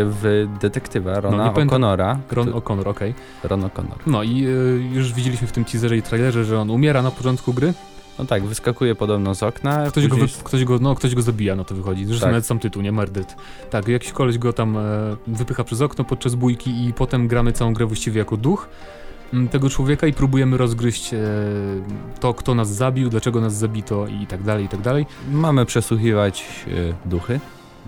W 0.05 0.47
detektywa 0.61 1.21
Rona 1.21 1.37
No, 1.37 1.45
nie 1.45 1.51
pamiętam- 1.51 1.83
O'Connora. 1.83 2.17
Ron 2.31 2.49
O'Connor, 2.53 2.89
okej. 2.89 3.15
Ron 3.45 3.61
O'Connor. 3.63 3.97
No 4.07 4.23
i 4.23 4.47
y, 4.47 4.91
już 4.93 5.13
widzieliśmy 5.13 5.49
w 5.49 5.53
tym 5.53 5.65
teaserze 5.65 5.97
i 5.97 6.03
trailerze, 6.03 6.45
że 6.45 6.61
on 6.61 6.71
umiera 6.71 7.03
na 7.03 7.11
początku 7.11 7.55
gry, 7.55 7.75
No 8.19 8.25
tak, 8.25 8.43
wyskakuje 8.43 8.95
podobno 8.95 9.35
z 9.35 9.43
okna. 9.43 9.87
ktoś 9.91 10.07
go, 10.07 10.17
później 10.17 10.29
wy, 10.37 10.45
ktoś 10.45 10.65
go, 10.65 10.79
no, 10.79 10.95
ktoś 10.95 11.15
go 11.15 11.23
zabija, 11.23 11.57
no 11.57 11.65
to 11.65 11.75
wychodzi, 11.75 12.05
zresztą 12.05 12.25
Tak. 12.25 12.33
nawet 12.33 12.47
sam 12.47 12.59
tytuł, 12.59 12.83
nie, 12.83 12.93
Murdered. 12.93 13.37
Tak, 13.71 13.89
jakiś 13.89 14.13
koleś 14.13 14.39
go 14.39 14.53
tam 14.53 14.77
e, 14.77 14.81
wypycha 15.27 15.65
przez 15.65 15.81
okno 15.81 16.05
podczas 16.05 16.35
bójki 16.35 16.87
i 16.87 16.93
potem 16.93 17.29
gramy 17.29 17.53
całą 17.53 17.75
grę 17.75 17.87
właściwie 17.87 18.19
jako 18.19 18.37
duch 18.37 18.69
mm, 19.33 19.49
tego 19.49 19.71
człowieka 19.71 20.07
i 20.07 20.13
próbujemy 20.13 20.57
rozgryźć 20.57 21.15
e, 21.15 21.19
to, 22.21 22.35
kto 22.35 22.55
nas 22.55 22.69
zabił, 22.69 23.09
dlaczego 23.09 23.41
nas 23.41 23.55
zabito 23.55 24.07
i 24.07 24.27
tak 24.27 24.43
dalej, 24.43 24.65
i 24.65 24.69
tak 24.69 24.81
dalej. 24.81 25.07
Mamy 25.33 25.67
przesłuchiwać 25.67 26.45
y, 26.69 26.95
duchy. 27.05 27.41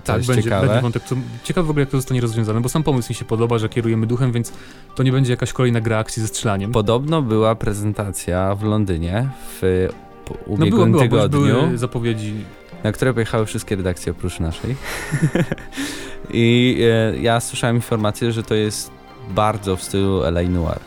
Tak, 0.05 0.23
będzie, 0.23 0.43
ciekawe. 0.43 0.67
będzie 0.67 0.83
wątek. 0.83 1.03
Ciekawe 1.45 1.67
w 1.67 1.71
ogóle, 1.71 1.83
jak 1.83 1.91
to 1.91 1.97
zostanie 1.97 2.21
rozwiązane, 2.21 2.61
bo 2.61 2.69
sam 2.69 2.83
pomysł 2.83 3.09
mi 3.09 3.15
się 3.15 3.25
podoba, 3.25 3.59
że 3.59 3.69
kierujemy 3.69 4.07
duchem, 4.07 4.33
więc 4.33 4.53
to 4.95 5.03
nie 5.03 5.13
będzie 5.13 5.33
jakaś 5.33 5.53
kolejna 5.53 5.81
gra 5.81 5.99
akcji 5.99 6.23
ze 6.23 6.29
strzelaniem. 6.29 6.73
Podobno 6.73 7.23
była 7.23 7.55
prezentacja 7.55 8.55
w 8.55 8.63
Londynie 8.63 9.29
w 9.61 9.89
po- 10.35 10.39
no 10.47 10.55
ubiegłym 10.55 10.93
było, 10.93 11.09
było, 11.09 11.23
tygodniu, 11.23 11.41
były 11.63 11.79
zapowiedzi. 11.79 12.35
na 12.85 12.93
które 12.93 13.15
pojechały 13.15 13.47
wszystkie 13.47 13.77
redakcje 13.77 14.13
oprócz 14.13 14.41
naszej. 14.41 14.77
I 16.33 16.77
e, 17.15 17.19
ja 17.21 17.41
słyszałem 17.41 17.77
informację, 17.77 18.33
że 18.33 18.43
to 18.43 18.55
jest 18.55 18.91
bardzo 19.31 19.77
w 19.77 19.83
stylu 19.83 20.23
L.A. 20.25 20.43
Noir. 20.43 20.79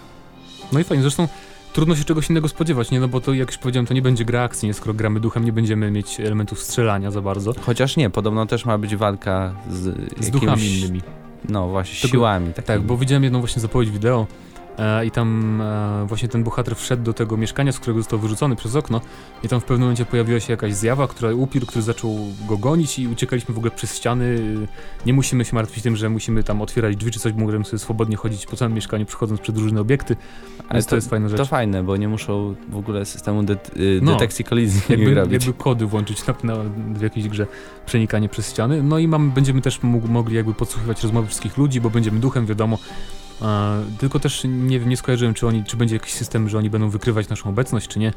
No 0.72 0.80
i 0.80 0.84
fajnie, 0.84 1.02
zresztą 1.02 1.28
trudno 1.74 1.96
się 1.96 2.04
czegoś 2.04 2.30
innego 2.30 2.48
spodziewać, 2.48 2.92
nie? 2.92 3.00
No 3.00 3.08
bo 3.08 3.22
to, 3.22 3.34
jak 3.34 3.50
już 3.50 3.58
powiedziałem, 3.58 3.86
to 3.88 3.94
nie 3.94 4.02
będzie 4.02 4.26
gra 4.26 4.42
akcji, 4.44 4.68
nie? 4.68 4.74
Skoro 4.74 4.94
gramy 4.94 5.20
duchem, 5.20 5.46
nie 5.46 5.54
będziemy 5.54 5.92
mieć 5.92 6.20
elementów 6.20 6.60
strzelania 6.60 7.12
za 7.12 7.22
bardzo. 7.22 7.54
Chociaż 7.62 7.98
nie, 7.98 8.10
podobno 8.10 8.46
też 8.46 8.66
ma 8.66 8.78
być 8.78 8.96
walka 8.96 9.54
z, 9.72 9.80
Z 9.80 9.86
jakimiś, 9.88 10.30
duchami 10.30 10.80
innymi. 10.80 11.02
No 11.50 11.68
właśnie, 11.68 12.02
Tego- 12.02 12.12
siłami. 12.12 12.48
Takimi. 12.48 12.66
Tak, 12.68 12.82
bo 12.82 12.98
widziałem 12.98 13.24
jedną 13.24 13.40
właśnie 13.40 13.62
zapowiedź 13.62 13.90
wideo 13.92 14.28
i 15.06 15.12
tam 15.12 15.62
e, 15.62 16.06
właśnie 16.08 16.30
ten 16.30 16.44
bohater 16.44 16.76
wszedł 16.76 17.04
do 17.04 17.14
tego 17.14 17.38
mieszkania, 17.38 17.72
z 17.72 17.80
którego 17.80 18.00
został 18.00 18.20
wyrzucony 18.20 18.56
przez 18.56 18.76
okno 18.76 19.02
i 19.44 19.48
tam 19.48 19.60
w 19.60 19.64
pewnym 19.64 19.82
momencie 19.82 20.06
pojawiła 20.06 20.40
się 20.40 20.54
jakaś 20.54 20.74
zjawa, 20.74 21.08
która 21.08 21.32
upir, 21.32 21.66
który 21.66 21.82
zaczął 21.82 22.18
go 22.48 22.58
gonić 22.58 23.00
i 23.00 23.08
uciekaliśmy 23.08 23.54
w 23.54 23.58
ogóle 23.58 23.72
przez 23.72 23.96
ściany. 23.96 24.40
Nie 25.06 25.14
musimy 25.14 25.46
się 25.46 25.56
martwić 25.56 25.84
tym, 25.84 25.96
że 25.96 26.10
musimy 26.10 26.44
tam 26.44 26.62
otwierać 26.62 26.96
drzwi 26.96 27.12
czy 27.12 27.20
coś, 27.20 27.34
bo 27.34 27.42
możemy 27.46 27.66
sobie 27.66 27.80
swobodnie 27.80 28.16
chodzić 28.16 28.46
po 28.46 28.56
całym 28.56 28.74
mieszkaniu, 28.74 29.06
przechodząc 29.06 29.42
przez 29.42 29.58
różne 29.58 29.82
obiekty, 29.82 30.16
Ale 30.60 30.74
więc 30.74 30.86
to, 30.86 30.96
jest 30.96 31.10
fajna 31.10 31.30
rzecz. 31.30 31.38
To 31.38 31.46
fajne, 31.46 31.84
bo 31.84 31.98
nie 31.98 32.08
muszą 32.08 32.56
w 32.70 32.78
ogóle 32.78 33.06
systemu 33.06 33.44
det, 33.44 33.72
y, 33.78 34.00
No, 34.02 34.14
detekcji 34.14 34.46
kolizji 34.46 34.82
jakby, 34.90 35.14
jakby 35.14 35.54
kody 35.54 35.86
włączyć 35.86 36.28
na, 36.28 36.34
na, 36.44 36.56
w 36.94 37.02
jakiejś 37.02 37.28
grze 37.30 37.48
przenikanie 37.86 38.30
przez 38.30 38.50
ściany. 38.50 38.84
No 38.84 39.00
i 39.00 39.08
mam, 39.08 39.32
będziemy 39.32 39.62
też 39.62 39.84
mógł, 39.84 40.08
mogli 40.08 40.36
jakby 40.36 40.54
podsłuchiwać 40.54 41.04
rozmowy 41.04 41.28
wszystkich 41.28 41.58
ludzi, 41.58 41.82
bo 41.82 41.90
będziemy 41.90 42.20
duchem, 42.20 42.46
wiadomo. 42.46 42.78
Tylko 43.98 44.20
też 44.20 44.44
nie 44.50 44.80
wiem, 44.80 44.90
nie 44.90 44.98
skojarzyłem, 44.98 45.34
czy 45.34 45.48
oni, 45.48 45.64
czy 45.64 45.78
będzie 45.78 45.96
jakiś 45.96 46.14
system, 46.14 46.50
że 46.50 46.58
oni 46.58 46.70
będą 46.70 46.90
wykrywać 46.90 47.30
naszą 47.30 47.50
obecność, 47.50 47.88
czy 47.88 48.00
nie. 48.00 48.14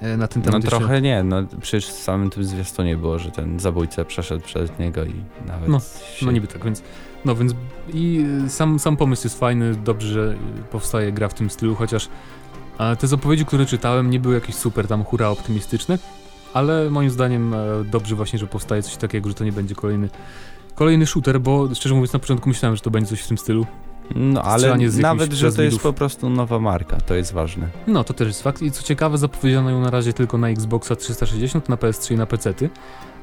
E, 0.00 0.16
na 0.16 0.28
ten 0.28 0.42
No 0.42 0.46
temat 0.50 0.64
jeszcze- 0.64 0.78
trochę 0.78 1.00
nie, 1.00 1.22
no 1.22 1.36
przecież 1.60 1.86
w 1.86 1.92
samym 1.92 2.30
tym 2.30 2.44
zwiastunie 2.44 2.96
było, 2.96 3.18
że 3.18 3.30
ten 3.30 3.60
zabójca 3.60 4.04
przeszedł 4.04 4.44
przez 4.44 4.70
niego 4.78 5.04
i 5.04 5.14
nawet 5.46 5.68
No, 5.68 5.80
się... 6.14 6.26
No 6.26 6.32
niby 6.32 6.46
tak, 6.46 6.64
więc. 6.64 6.82
No 7.24 7.34
więc 7.34 7.54
i 7.94 8.24
y, 8.46 8.50
sam, 8.50 8.78
sam 8.78 8.96
pomysł 8.96 9.26
jest 9.26 9.38
fajny, 9.38 9.74
dobrze, 9.74 10.08
że 10.08 10.34
powstaje 10.70 11.12
gra 11.12 11.28
w 11.28 11.34
tym 11.34 11.50
stylu, 11.50 11.74
chociaż 11.74 12.08
te 12.98 13.06
zapowiedzi, 13.06 13.44
które 13.44 13.66
czytałem, 13.66 14.10
nie 14.10 14.20
były 14.20 14.34
jakieś 14.34 14.54
super 14.54 14.86
tam 14.88 15.04
hura 15.04 15.28
optymistyczne, 15.28 15.98
ale 16.54 16.90
moim 16.90 17.10
zdaniem 17.10 17.54
e, 17.54 17.58
dobrze 17.84 18.14
właśnie, 18.14 18.38
że 18.38 18.46
powstaje 18.46 18.82
coś 18.82 18.96
takiego, 18.96 19.28
że 19.28 19.34
to 19.34 19.44
nie 19.44 19.52
będzie 19.52 19.74
kolejny 19.74 20.08
kolejny 20.74 21.06
shooter, 21.06 21.40
bo 21.40 21.74
szczerze 21.74 21.94
mówiąc 21.94 22.12
na 22.12 22.18
początku 22.18 22.48
myślałem, 22.48 22.76
że 22.76 22.82
to 22.82 22.90
będzie 22.90 23.08
coś 23.10 23.20
w 23.20 23.28
tym 23.28 23.38
stylu. 23.38 23.66
No 24.14 24.42
ale 24.42 24.76
nawet, 25.00 25.32
że 25.32 25.52
to 25.52 25.62
jest 25.62 25.80
po 25.80 25.92
prostu 25.92 26.30
nowa 26.30 26.58
marka, 26.58 26.96
to 26.96 27.14
jest 27.14 27.32
ważne. 27.32 27.68
No 27.86 28.04
to 28.04 28.14
też 28.14 28.28
jest 28.28 28.42
fakt 28.42 28.62
i 28.62 28.70
co 28.70 28.82
ciekawe 28.82 29.18
zapowiedziano 29.18 29.70
ją 29.70 29.80
na 29.80 29.90
razie 29.90 30.12
tylko 30.12 30.38
na 30.38 30.48
Xboxa 30.48 30.96
360, 30.96 31.68
na 31.68 31.76
PS3 31.76 32.14
i 32.14 32.16
na 32.16 32.26
PC-ty, 32.26 32.70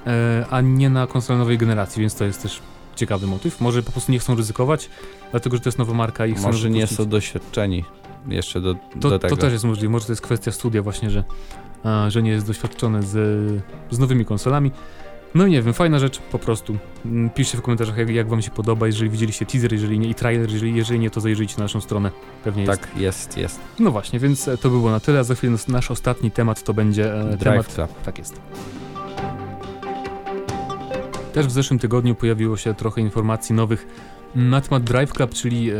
e, 0.07 0.45
a 0.49 0.61
nie 0.61 0.89
na 0.89 1.07
konsolę 1.07 1.39
nowej 1.39 1.57
generacji, 1.57 2.01
więc 2.01 2.15
to 2.15 2.25
jest 2.25 2.41
też 2.41 2.61
ciekawy 2.95 3.27
motyw. 3.27 3.61
Może 3.61 3.83
po 3.83 3.91
prostu 3.91 4.11
nie 4.11 4.19
chcą 4.19 4.35
ryzykować, 4.35 4.89
dlatego 5.31 5.55
że 5.57 5.61
to 5.63 5.69
jest 5.69 5.77
nowa 5.77 5.93
marka 5.93 6.25
i 6.25 6.33
chcą 6.33 6.47
Może 6.47 6.69
nie 6.69 6.87
są 6.87 7.05
doświadczeni 7.05 7.83
jeszcze 8.27 8.61
do, 8.61 8.73
To, 8.73 9.09
do 9.09 9.19
tego. 9.19 9.35
to 9.35 9.41
też 9.41 9.53
jest 9.53 9.65
możliwe. 9.65 9.91
Może 9.91 10.05
to 10.05 10.11
jest 10.11 10.21
kwestia 10.21 10.51
studia 10.51 10.81
właśnie, 10.81 11.09
że, 11.09 11.23
a, 11.83 12.09
że 12.09 12.23
nie 12.23 12.31
jest 12.31 12.47
doświadczony 12.47 13.03
z, 13.03 13.13
z 13.91 13.99
nowymi 13.99 14.25
konsolami. 14.25 14.71
No 15.35 15.45
i 15.47 15.51
nie 15.51 15.61
wiem, 15.61 15.73
fajna 15.73 15.99
rzecz 15.99 16.19
po 16.19 16.39
prostu. 16.39 16.77
Mm, 17.05 17.29
Piszcie 17.29 17.57
w 17.57 17.61
komentarzach, 17.61 17.97
jak, 17.97 18.09
jak 18.09 18.27
wam 18.27 18.41
się 18.41 18.51
podoba, 18.51 18.87
jeżeli 18.87 19.09
widzieliście 19.09 19.45
teaser, 19.45 19.73
jeżeli 19.73 19.99
nie 19.99 20.09
i 20.09 20.15
trailer, 20.15 20.51
jeżeli, 20.51 20.75
jeżeli 20.75 20.99
nie, 20.99 21.09
to 21.09 21.21
zajrzyjcie 21.21 21.55
na 21.57 21.63
naszą 21.63 21.81
stronę. 21.81 22.11
Pewnie 22.43 22.63
jest. 22.63 22.81
Tak, 22.81 22.97
jest, 22.97 23.37
jest. 23.37 23.59
No 23.79 23.91
właśnie, 23.91 24.19
więc 24.19 24.47
e, 24.47 24.57
to 24.57 24.69
było 24.69 24.91
na 24.91 24.99
tyle, 24.99 25.19
a 25.19 25.23
za 25.23 25.35
chwilę 25.35 25.51
nas- 25.51 25.67
nasz 25.67 25.91
ostatni 25.91 26.31
temat 26.31 26.63
to 26.63 26.73
będzie 26.73 27.13
e, 27.13 27.37
Drive 27.37 27.39
temat... 27.39 27.73
Club. 27.73 28.03
Tak 28.03 28.17
jest. 28.17 28.41
Też 31.33 31.47
w 31.47 31.51
zeszłym 31.51 31.79
tygodniu 31.79 32.15
pojawiło 32.15 32.57
się 32.57 32.73
trochę 32.73 33.01
informacji 33.01 33.55
nowych 33.55 33.87
na 34.35 34.61
temat 34.61 34.83
Drive 34.83 35.13
Club, 35.13 35.33
czyli 35.33 35.71
e, 35.71 35.75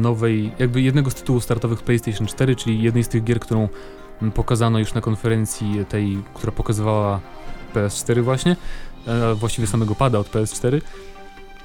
nowej, 0.00 0.52
jakby 0.58 0.80
jednego 0.80 1.10
z 1.10 1.14
tytułów 1.14 1.44
startowych 1.44 1.82
PlayStation 1.82 2.26
4, 2.26 2.56
czyli 2.56 2.82
jednej 2.82 3.04
z 3.04 3.08
tych 3.08 3.24
gier, 3.24 3.40
którą 3.40 3.68
pokazano 4.34 4.78
już 4.78 4.94
na 4.94 5.00
konferencji 5.00 5.84
tej, 5.88 6.18
która 6.34 6.52
pokazywała 6.52 7.20
PS4 7.74 8.22
właśnie, 8.22 8.56
e, 9.06 9.34
właściwie 9.34 9.66
samego 9.66 9.94
pada 9.94 10.18
od 10.18 10.30
PS4. 10.30 10.80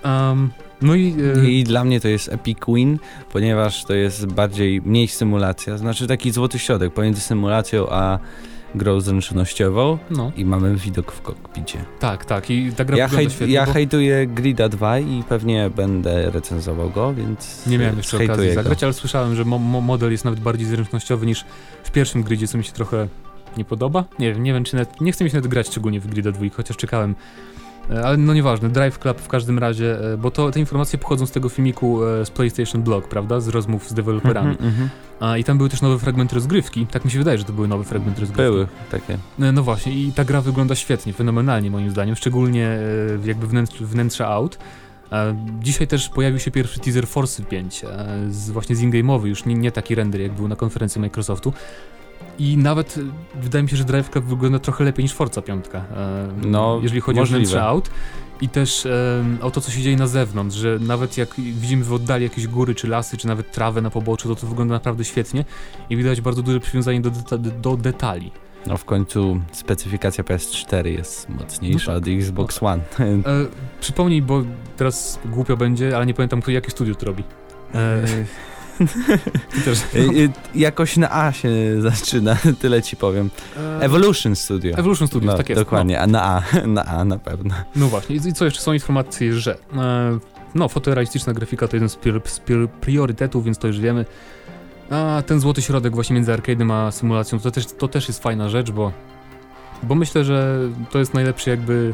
Um, 0.06 0.50
no 0.82 0.96
i, 0.96 1.16
e, 1.44 1.50
I 1.50 1.64
dla 1.64 1.84
mnie 1.84 2.00
to 2.00 2.08
jest 2.08 2.30
Epic 2.34 2.58
Win, 2.68 3.00
ponieważ 3.34 3.84
to 3.84 3.94
jest 3.94 4.26
bardziej, 4.26 4.82
mniej 4.82 5.08
symulacja, 5.08 5.78
znaczy 5.78 6.08
taki 6.08 6.32
złoty 6.32 6.60
środek 6.60 6.94
pomiędzy 6.94 7.22
symulacją 7.22 7.90
a 7.90 8.20
grą 8.76 9.02
zręcznościową 9.02 9.98
no, 10.12 10.32
i 10.38 10.46
mamy 10.46 10.76
widok 10.76 11.12
w 11.12 11.22
kokpicie. 11.22 11.86
tak, 12.00 12.26
tak, 12.26 12.50
i 12.50 12.72
ta 12.72 12.86
gra 12.86 12.98
Ja, 12.98 13.08
hejt, 13.08 13.32
świetnie, 13.34 13.54
ja 13.54 13.66
bo- 13.66 13.72
hejtuję 13.74 14.28
Grida 14.28 14.70
2 14.70 15.00
i 15.00 15.24
pewnie 15.30 15.70
będę 15.70 16.32
recenzował 16.32 16.90
go, 16.90 17.14
więc 17.14 17.68
Nie 17.68 17.78
miałem 17.78 17.98
jeszcze 17.98 18.18
okazji 18.24 18.48
go. 18.48 18.54
zagrać, 18.54 18.84
ale 18.84 18.94
słyszałem, 18.94 19.36
że 19.36 19.46
mo 19.46 19.60
model 19.60 20.12
jest 20.12 20.26
nawet 20.26 20.40
bardziej 20.40 20.68
zręcznościowy 20.68 21.26
niż 21.26 21.46
w 21.84 21.92
pierwszym 21.92 22.24
gridzie, 22.24 22.48
co 22.48 22.58
mi 22.58 22.64
się 22.64 22.72
trochę 22.72 23.08
nie 23.58 23.66
podoba. 23.66 24.06
Nie 24.20 24.34
wiem, 24.34 24.44
nie 24.44 24.54
wiem 24.54 24.64
czy 24.64 24.76
nawet, 24.76 25.02
nie 25.02 25.12
chcę 25.12 25.24
mi 25.24 25.30
się 25.30 25.38
nawet 25.38 25.52
grać 25.52 25.68
szczególnie 25.68 26.00
w 26.00 26.08
grida 26.08 26.32
2, 26.32 26.46
chociaż 26.56 26.78
czekałem. 26.78 27.16
E, 27.90 28.06
Ale 28.06 28.18
no 28.18 28.34
nieważne, 28.34 28.70
Drive 28.70 29.00
Club 29.00 29.22
w 29.22 29.28
każdym 29.28 29.60
razie, 29.60 30.14
e, 30.14 30.18
bo 30.18 30.32
to 30.32 30.52
te 30.52 30.60
informacje 30.60 31.00
pochodzą 31.00 31.26
z 31.26 31.32
tego 31.32 31.50
filmiku 31.50 32.06
e, 32.06 32.26
z 32.26 32.30
PlayStation 32.30 32.82
Blog, 32.82 33.08
prawda? 33.08 33.40
Z 33.40 33.48
rozmów 33.48 33.90
z 33.90 33.94
deweloperami. 33.94 34.50
Mhm, 34.50 34.70
mhm. 34.70 34.90
A, 35.20 35.38
I 35.38 35.44
tam 35.44 35.58
były 35.58 35.70
też 35.70 35.82
nowe 35.82 36.00
fragmenty 36.00 36.36
rozgrywki. 36.36 36.88
Tak 36.88 37.06
mi 37.06 37.12
się 37.12 37.18
wydaje, 37.20 37.38
że 37.38 37.44
to 37.44 37.54
były 37.54 37.68
nowe 37.68 37.84
fragmenty 37.84 38.22
rozgrywki. 38.22 38.52
Były 38.52 38.68
takie. 38.92 39.18
No 39.54 39.64
właśnie, 39.64 39.94
i 39.94 40.12
ta 40.12 40.26
gra 40.26 40.42
wygląda 40.42 40.76
świetnie, 40.76 41.14
fenomenalnie 41.14 41.72
moim 41.72 41.90
zdaniem, 41.90 42.16
szczególnie 42.16 42.80
jakby 43.26 43.48
wnętrz, 43.48 43.82
wnętrza 43.82 44.28
aut. 44.28 44.58
E, 45.12 45.36
dzisiaj 45.60 45.88
też 45.88 46.10
pojawił 46.10 46.40
się 46.40 46.52
pierwszy 46.52 46.80
teaser 46.80 47.08
Force 47.08 47.44
5, 47.44 47.84
e, 47.84 47.88
z, 48.30 48.50
właśnie 48.50 48.76
z 48.76 48.82
in-game'owy, 48.82 49.26
już 49.26 49.46
nie, 49.46 49.56
nie 49.56 49.72
taki 49.72 49.96
render 49.96 50.22
jak 50.22 50.32
był 50.32 50.48
na 50.48 50.56
konferencji 50.56 51.02
Microsoftu. 51.02 51.54
I 52.40 52.58
nawet 52.58 52.98
e, 52.98 53.40
wydaje 53.42 53.64
mi 53.64 53.70
się, 53.70 53.76
że 53.78 53.84
Drive 53.84 54.10
Club 54.10 54.26
wygląda 54.26 54.60
trochę 54.60 54.84
lepiej 54.84 55.04
niż 55.06 55.14
Forza 55.14 55.42
5. 55.42 55.66
E, 55.74 55.84
No, 56.46 56.80
jeżeli 56.82 57.02
chodzi 57.02 57.20
możliwe. 57.20 57.38
o 57.38 57.40
wnętrze 57.40 57.64
aut. 57.64 57.90
I 58.42 58.50
też 58.50 58.86
e, 58.86 59.24
o 59.42 59.52
to, 59.52 59.62
co 59.62 59.72
się 59.72 59.82
dzieje 59.82 59.98
na 59.98 60.08
zewnątrz, 60.08 60.56
że 60.56 60.78
nawet 60.82 61.18
jak 61.18 61.36
widzimy 61.36 61.84
w 61.84 61.94
oddali 61.94 62.24
jakieś 62.24 62.48
góry, 62.48 62.76
czy 62.76 62.88
lasy, 62.88 63.18
czy 63.18 63.28
nawet 63.28 63.52
trawę 63.52 63.82
na 63.82 63.90
poboczu, 63.90 64.30
to 64.30 64.36
to 64.42 64.48
wygląda 64.48 64.74
naprawdę 64.74 65.06
świetnie 65.06 65.46
i 65.90 65.98
widać 65.98 66.22
bardzo 66.22 66.42
duże 66.42 66.60
przywiązanie 66.60 67.02
do, 67.02 67.10
deta 67.10 67.38
do 67.38 67.78
detali. 67.78 68.32
No 68.68 68.78
w 68.78 68.86
końcu 68.86 69.40
specyfikacja 69.52 70.24
PS4 70.24 70.86
jest 70.86 71.30
mocniejsza 71.30 71.92
No 71.94 72.00
tak, 72.00 72.08
od 72.10 72.14
Xbox 72.20 72.64
One. 72.64 72.84
E, 73.00 73.16
przypomnij, 73.82 74.22
bo 74.22 74.44
teraz 74.78 75.20
głupio 75.26 75.58
będzie, 75.58 75.96
ale 75.98 76.06
nie 76.06 76.14
pamiętam, 76.14 76.42
kto, 76.42 76.52
jakie 76.52 76.72
studio 76.72 76.96
to 76.96 77.06
robi. 77.06 77.24
E, 77.74 78.04
ty 78.08 78.26
też. 79.66 79.80
Y, 79.96 80.30
Jakoś 80.56 80.98
na 80.98 81.12
A 81.12 81.32
się 81.32 81.50
zaczyna, 81.90 82.38
tyle 82.60 82.82
ci 82.82 82.96
powiem. 82.96 83.30
E, 83.58 83.80
Evolution 83.80 84.36
Studio. 84.36 84.78
Evolution 84.78 85.08
Studios, 85.08 85.32
no, 85.32 85.38
tak 85.38 85.50
jest. 85.50 85.62
Dokładnie, 85.62 86.00
a 86.00 86.08
na 86.08 86.24
A, 86.24 86.42
na 86.68 86.86
A 86.86 87.06
na 87.06 87.20
pewno. 87.20 87.50
No, 87.50 87.66
no 87.76 87.88
właśnie, 87.88 88.16
i, 88.16 88.34
co 88.34 88.46
jeszcze? 88.46 88.62
Są 88.62 88.74
informacje, 88.74 89.34
że 89.34 89.58
e, 89.78 90.20
no, 90.56 90.68
fotorealistyczna 90.68 91.34
grafika 91.34 91.68
to 91.68 91.76
jeden 91.76 91.90
z, 91.90 91.98
z 92.26 92.40
prior, 92.40 92.70
priorytetów, 92.70 93.46
więc 93.46 93.58
to 93.58 93.68
już 93.68 93.80
wiemy. 93.80 94.06
A 94.90 95.24
ten 95.26 95.40
złoty 95.40 95.62
środek 95.62 95.96
właśnie 95.96 96.14
między 96.14 96.32
arcade'em 96.32 96.74
a 96.74 96.92
symulacją, 96.92 97.40
to 97.40 97.52
też, 97.52 97.66
to 97.66 97.88
też 97.88 98.08
jest 98.08 98.24
fajna 98.24 98.50
rzecz, 98.50 98.72
bo, 98.72 98.92
bo 99.84 99.96
myślę, 99.96 100.24
że 100.24 100.60
to 100.92 101.00
jest 101.00 101.14
najlepszy 101.14 101.50
jakby... 101.50 101.94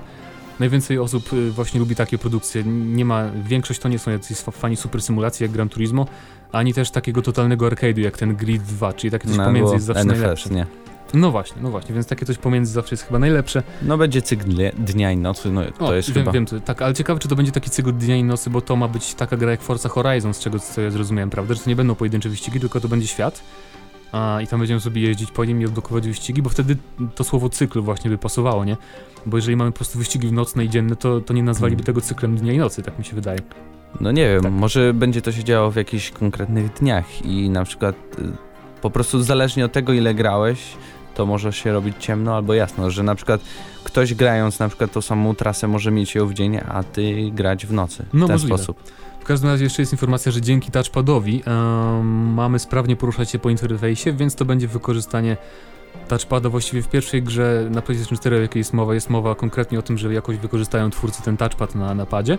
Najwięcej 0.60 1.00
osób 1.00 1.34
y, 1.34 1.52
właśnie 1.52 1.80
lubi 1.80 1.96
takie 1.96 2.17
produkcje. 2.17 2.63
Nie 2.65 3.06
ma, 3.06 3.24
większość 3.46 3.80
to 3.80 3.89
nie 3.89 4.00
są 4.00 4.12
jacyś 4.12 4.38
fani 4.38 4.76
super 4.76 5.02
symulacji 5.02 5.43
jak 5.43 5.52
Gran 5.52 5.69
Turismo, 5.69 6.06
ani 6.54 6.74
też 6.74 6.92
takiego 6.92 7.22
totalnego 7.22 7.68
arcade'u 7.68 8.00
jak 8.00 8.18
ten 8.18 8.36
Grid 8.36 8.63
2, 8.63 8.94
czyli 8.94 9.12
takie 9.12 9.28
coś 9.28 9.38
No, 9.38 9.46
pomiędzy 9.46 9.74
jest 9.74 9.86
zawsze 9.86 10.04
NFS, 10.04 10.20
najlepsze. 10.20 10.50
nie? 10.50 10.66
No 11.13 11.32
właśnie, 11.32 11.62
no 11.62 11.70
właśnie, 11.70 11.94
więc 11.96 12.08
takie 12.08 12.26
coś 12.26 12.38
pomiędzy 12.38 12.74
zawsze 12.74 12.94
jest 12.94 13.04
chyba 13.04 13.20
najlepsze. 13.20 13.63
No 13.82 13.98
będzie 13.98 14.22
cykl 14.22 14.46
dnia- 14.46 14.72
dnia 14.78 15.12
i 15.12 15.18
nocy, 15.18 15.52
no 15.52 15.62
to 15.80 15.86
O, 15.88 15.94
jest 15.94 16.10
wiem, 16.12 16.24
chyba... 16.24 16.32
wiem, 16.32 16.46
to, 16.46 16.60
tak, 16.60 16.82
ale 16.82 16.94
ciekawe, 16.94 17.20
czy 17.20 17.28
to 17.28 17.36
będzie 17.36 17.52
taki 17.52 17.70
cykl 17.70 17.94
dnia 17.94 18.16
i 18.16 18.24
nocy, 18.24 18.50
bo 18.50 18.62
to 18.62 18.76
ma 18.76 18.88
być 18.88 19.13
taka 19.13 19.38
gra 19.38 19.52
jak 19.52 19.62
Forza 19.62 19.89
Horizon, 19.89 20.34
z 20.34 20.39
czego 20.39 20.60
co 20.60 20.82
ja 20.82 20.92
zrozumiałem, 20.92 21.30
prawda? 21.30 21.54
Że 21.54 21.60
to 21.60 21.70
nie 21.70 21.76
będą 21.76 21.96
pojedyncze 21.96 22.30
wyścigi, 22.30 22.60
tylko 22.60 22.80
to 22.80 22.88
będzie 22.88 23.08
świat. 23.08 23.42
A, 24.12 24.39
I 24.42 24.48
tam 24.48 24.60
będziemy 24.60 24.80
sobie 24.82 25.02
jeździć 25.02 25.32
po 25.32 25.46
nim 25.46 25.62
i 25.62 25.66
odblokować 25.66 26.08
wyścigi, 26.08 26.42
bo 26.42 26.50
wtedy 26.50 26.78
to 27.16 27.24
słowo 27.24 27.50
cykl 27.50 27.82
właśnie 27.82 28.10
by 28.12 28.18
pasowało, 28.18 28.66
nie? 28.66 28.78
Bo 29.26 29.38
jeżeli 29.38 29.58
mamy 29.58 29.72
po 29.72 29.76
prostu 29.78 29.98
wyścigi 30.00 30.32
nocne 30.32 30.66
i 30.66 30.70
dzienne, 30.70 30.96
to, 30.96 31.22
to 31.22 31.34
nie 31.34 31.44
nazwaliby 31.44 31.84
Hmm. 31.84 31.86
tego 31.86 32.02
cyklem 32.02 32.38
dnia 32.38 32.54
i 32.54 32.58
nocy, 32.58 32.82
tak 32.82 33.00
mi 33.00 33.06
się 33.06 33.16
wydaje. 33.16 33.39
No 34.01 34.12
nie 34.12 34.27
wiem, 34.29 34.41
Tak. 34.43 34.51
może 34.51 34.93
będzie 34.93 35.21
to 35.21 35.32
się 35.32 35.43
działo 35.43 35.71
w 35.71 35.75
jakichś 35.75 36.12
konkretnych 36.12 36.73
dniach 36.73 37.25
i 37.25 37.49
na 37.49 37.63
przykład 37.63 37.95
y, 38.19 38.23
po 38.82 38.89
prostu 38.89 39.23
zależnie 39.23 39.65
od 39.65 39.71
tego 39.71 39.93
ile 39.93 40.13
grałeś, 40.13 40.60
to 41.15 41.25
może 41.25 41.53
się 41.53 41.73
robić 41.73 41.95
ciemno 41.99 42.36
albo 42.36 42.53
jasno, 42.53 42.91
że 42.91 43.03
na 43.03 43.15
przykład 43.15 43.41
ktoś 43.84 44.13
grając 44.13 44.60
na 44.60 44.67
przykład 44.67 44.91
tą 44.91 45.01
samą 45.01 45.36
trasę 45.36 45.67
może 45.67 45.91
mieć 45.91 46.15
ją 46.15 46.27
w 46.27 46.34
dzień, 46.34 46.58
a 46.67 46.84
ty 46.84 47.32
grać 47.32 47.65
w 47.65 47.73
nocy. 47.73 48.06
No, 48.13 48.25
w 48.25 48.27
ten 48.27 48.36
możliwe. 48.36 48.58
sposób. 48.58 48.84
W 49.19 49.25
każdym 49.25 49.49
razie 49.49 49.63
jeszcze 49.63 49.82
jest 49.82 49.91
informacja, 49.91 50.32
że 50.32 50.41
dzięki 50.41 50.71
touchpadowi 50.71 51.43
em, 51.45 52.34
mamy 52.34 52.60
sprawnie 52.60 52.95
poruszać 52.95 53.32
się 53.32 53.39
po 53.39 53.49
interfejsie, 53.49 54.13
więc 54.13 54.36
to 54.36 54.45
będzie 54.45 54.67
wykorzystanie 54.67 55.38
touchpada 56.08 56.49
właściwie 56.49 56.82
w 56.82 56.88
pierwszej 56.89 57.23
grze 57.23 57.67
na 57.71 57.82
PlayStation 57.82 58.17
4, 58.17 58.36
o 58.36 58.39
jakiej 58.39 58.60
jest 58.60 58.73
mowa, 58.73 58.93
jest 58.93 59.10
mowa 59.10 59.36
konkretnie 59.36 59.79
o 59.79 59.82
tym, 59.82 59.97
że 59.97 60.13
jakoś 60.13 60.38
wykorzystają 60.38 60.89
twórcy 60.89 61.23
ten 61.23 61.38
touchpad 61.38 61.75
na 61.75 61.95
napadzie. 61.95 62.38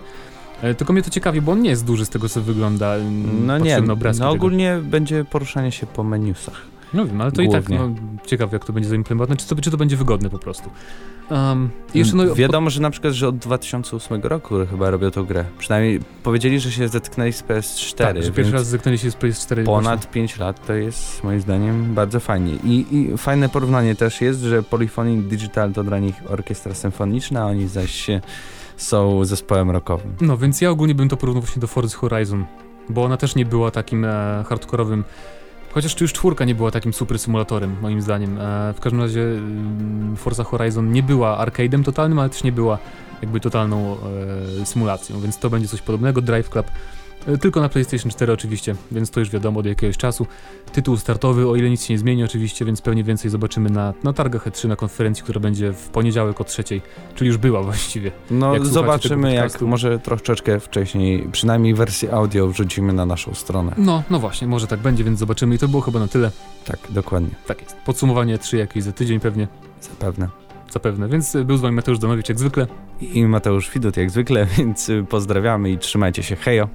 E, 0.65 0.75
tylko 0.75 0.93
mnie 0.93 1.01
to 1.01 1.09
ciekawi, 1.09 1.41
bo 1.41 1.51
on 1.51 1.61
nie 1.61 1.69
jest 1.69 1.85
duży 1.85 2.05
z 2.05 2.09
tego 2.09 2.29
co 2.29 2.41
wygląda. 2.41 2.95
em, 2.95 3.45
No 3.45 3.57
nie, 3.57 3.81
no 3.81 3.95
tego. 3.95 4.29
ogólnie 4.29 4.79
będzie 4.83 5.25
poruszanie 5.25 5.71
się 5.71 5.85
po 5.87 6.03
menusach. 6.03 6.61
No 6.93 7.05
wiem, 7.05 7.21
ale 7.21 7.31
to 7.31 7.41
i 7.41 7.45
głównie. 7.47 7.77
tak 7.77 7.87
no, 7.89 7.95
ciekawe 8.25 8.55
jak 8.55 8.65
to 8.65 8.73
będzie 8.73 8.89
zaimplementowane, 8.89 9.37
czy 9.37 9.47
to, 9.47 9.61
czy 9.61 9.71
to 9.71 9.77
będzie 9.77 9.97
wygodne 9.97 10.29
po 10.29 10.39
prostu. 10.39 10.69
Um, 11.31 11.69
i 11.93 11.99
jeszcze 11.99 12.15
no, 12.15 12.35
Wiadomo, 12.35 12.69
że 12.69 12.81
na 12.81 12.89
przykład, 12.89 13.13
że 13.13 13.27
od 13.27 13.37
2008 13.37 14.21
roku 14.21 14.55
chyba 14.69 14.89
robią 14.89 15.11
tą 15.11 15.25
grę. 15.25 15.45
Przynajmniej 15.57 15.99
powiedzieli, 16.23 16.59
że 16.59 16.71
się 16.71 16.87
zetknęli 16.87 17.33
z 17.33 17.43
PS4. 17.43 17.95
tak, 17.95 18.23
że 18.23 18.31
pierwszy 18.31 18.53
raz 18.53 18.67
zetknęli 18.67 18.97
się 18.97 19.11
z 19.11 19.15
PS4 19.15 19.63
Ponad 19.63 20.11
5 20.11 20.37
lat 20.37 20.67
to 20.67 20.73
jest 20.73 21.23
moim 21.23 21.41
zdaniem 21.41 21.93
bardzo 21.93 22.19
fajnie. 22.19 22.53
I, 22.63 22.85
I 22.91 23.17
fajne 23.17 23.49
porównanie 23.49 23.95
też 23.95 24.21
jest, 24.21 24.39
że 24.41 24.63
Polyphonic 24.63 25.27
Digital 25.27 25.73
to 25.73 25.83
dla 25.83 25.99
nich 25.99 26.15
orkiestra 26.27 26.73
symfoniczna, 26.73 27.41
a 27.41 27.45
oni 27.45 27.67
zaś 27.67 28.07
są 28.77 29.25
zespołem 29.25 29.71
rockowym. 29.71 30.15
No, 30.21 30.37
więc 30.37 30.61
ja 30.61 30.69
ogólnie 30.69 30.95
bym 30.95 31.09
to 31.09 31.17
porównał 31.17 31.41
właśnie 31.41 31.59
do 31.59 31.67
Forza 31.67 31.97
Horizon, 31.97 32.45
bo 32.89 33.03
ona 33.03 33.17
też 33.17 33.35
nie 33.35 33.45
była 33.45 33.71
takim 33.71 34.05
e, 34.05 34.43
hardkorowym, 34.49 35.03
chociaż 35.71 36.01
już 36.01 36.13
czwórka 36.13 36.45
nie 36.45 36.55
była 36.55 36.71
takim 36.71 36.93
super 36.93 37.19
symulatorem, 37.19 37.75
moim 37.81 38.01
zdaniem. 38.01 38.37
E, 38.37 38.73
w 38.73 38.79
każdym 38.79 39.01
razie 39.01 39.21
mm, 39.21 40.15
Forza 40.15 40.43
Horizon 40.43 40.91
nie 40.91 41.03
była 41.03 41.45
arcade'em 41.45 41.83
totalnym, 41.83 42.19
ale 42.19 42.29
też 42.29 42.43
nie 42.43 42.51
była 42.51 42.77
jakby 43.21 43.39
totalną 43.39 43.97
e, 44.61 44.65
symulacją, 44.65 45.19
więc 45.19 45.37
to 45.37 45.49
będzie 45.49 45.67
coś 45.67 45.81
podobnego. 45.81 46.21
Drive 46.21 46.49
Club 46.49 46.65
e, 46.67 46.71
tylko 47.41 47.61
na 47.61 47.69
PlayStation 47.69 48.11
4 48.11 48.33
oczywiście, 48.33 48.75
więc 48.91 49.11
to 49.11 49.19
już 49.19 49.29
wiadomo 49.29 49.59
od 49.59 49.65
jakiegoś 49.65 49.97
czasu. 49.97 50.27
Tytuł 50.71 50.97
startowy, 50.97 51.49
o 51.49 51.55
ile 51.55 51.69
nic 51.69 51.83
się 51.83 51.93
nie 51.93 51.97
zmieni 51.97 52.23
oczywiście, 52.23 52.65
więc 52.65 52.81
pewnie 52.81 53.03
więcej 53.03 53.31
zobaczymy 53.31 53.69
na, 53.69 53.93
na 54.03 54.13
targach 54.13 54.47
E3, 54.47 54.67
na 54.67 54.75
konferencji, 54.75 55.23
która 55.23 55.39
będzie 55.39 55.73
w 55.73 55.89
poniedziałek 55.89 56.41
o 56.41 56.43
trzeciej, 56.43 56.81
czyli 57.15 57.27
już 57.27 57.37
była 57.37 57.63
właściwie. 57.69 58.11
No 58.31 58.53
Jak 58.53 58.65
zobaczymy, 58.65 59.33
jak 59.33 59.61
może 59.61 59.99
troszeczkę 59.99 60.59
wcześniej, 60.59 61.29
przynajmniej 61.31 61.73
wersję 61.73 62.13
audio 62.13 62.47
wrzucimy 62.47 62.93
na 62.93 63.05
naszą 63.05 63.33
stronę. 63.33 63.75
No, 63.77 64.03
no 64.09 64.19
właśnie, 64.19 64.47
może 64.47 64.67
tak 64.67 64.79
będzie, 64.79 65.03
więc 65.03 65.19
zobaczymy 65.19 65.55
i 65.55 65.57
to 65.57 65.67
było 65.67 65.81
chyba 65.81 65.99
na 65.99 66.07
tyle. 66.07 66.31
Tak, 66.65 66.79
dokładnie, 66.89 67.29
Tak 67.47 67.61
jest. 67.61 67.75
Podsumowanie 67.85 68.37
3 68.37 68.57
jakieś 68.57 68.83
za 68.83 68.91
tydzień 68.91 69.19
pewnie, 69.19 69.47
zapewne. 69.81 70.29
zapewne. 70.71 71.07
Więc 71.09 71.35
y, 71.35 71.45
był 71.45 71.57
z 71.57 71.61
wami 71.61 71.75
Mateusz 71.75 71.99
Danowicz 71.99 72.29
jak 72.29 72.39
zwykle. 72.39 72.67
I 73.01 73.25
Mateusz 73.25 73.71
Widut 73.71 73.97
jak 73.97 74.11
zwykle, 74.11 74.45
więc 74.57 74.91
pozdrawiamy 75.09 75.71
i 75.71 75.77
trzymajcie 75.77 76.23
się, 76.23 76.35
hejo! 76.35 76.67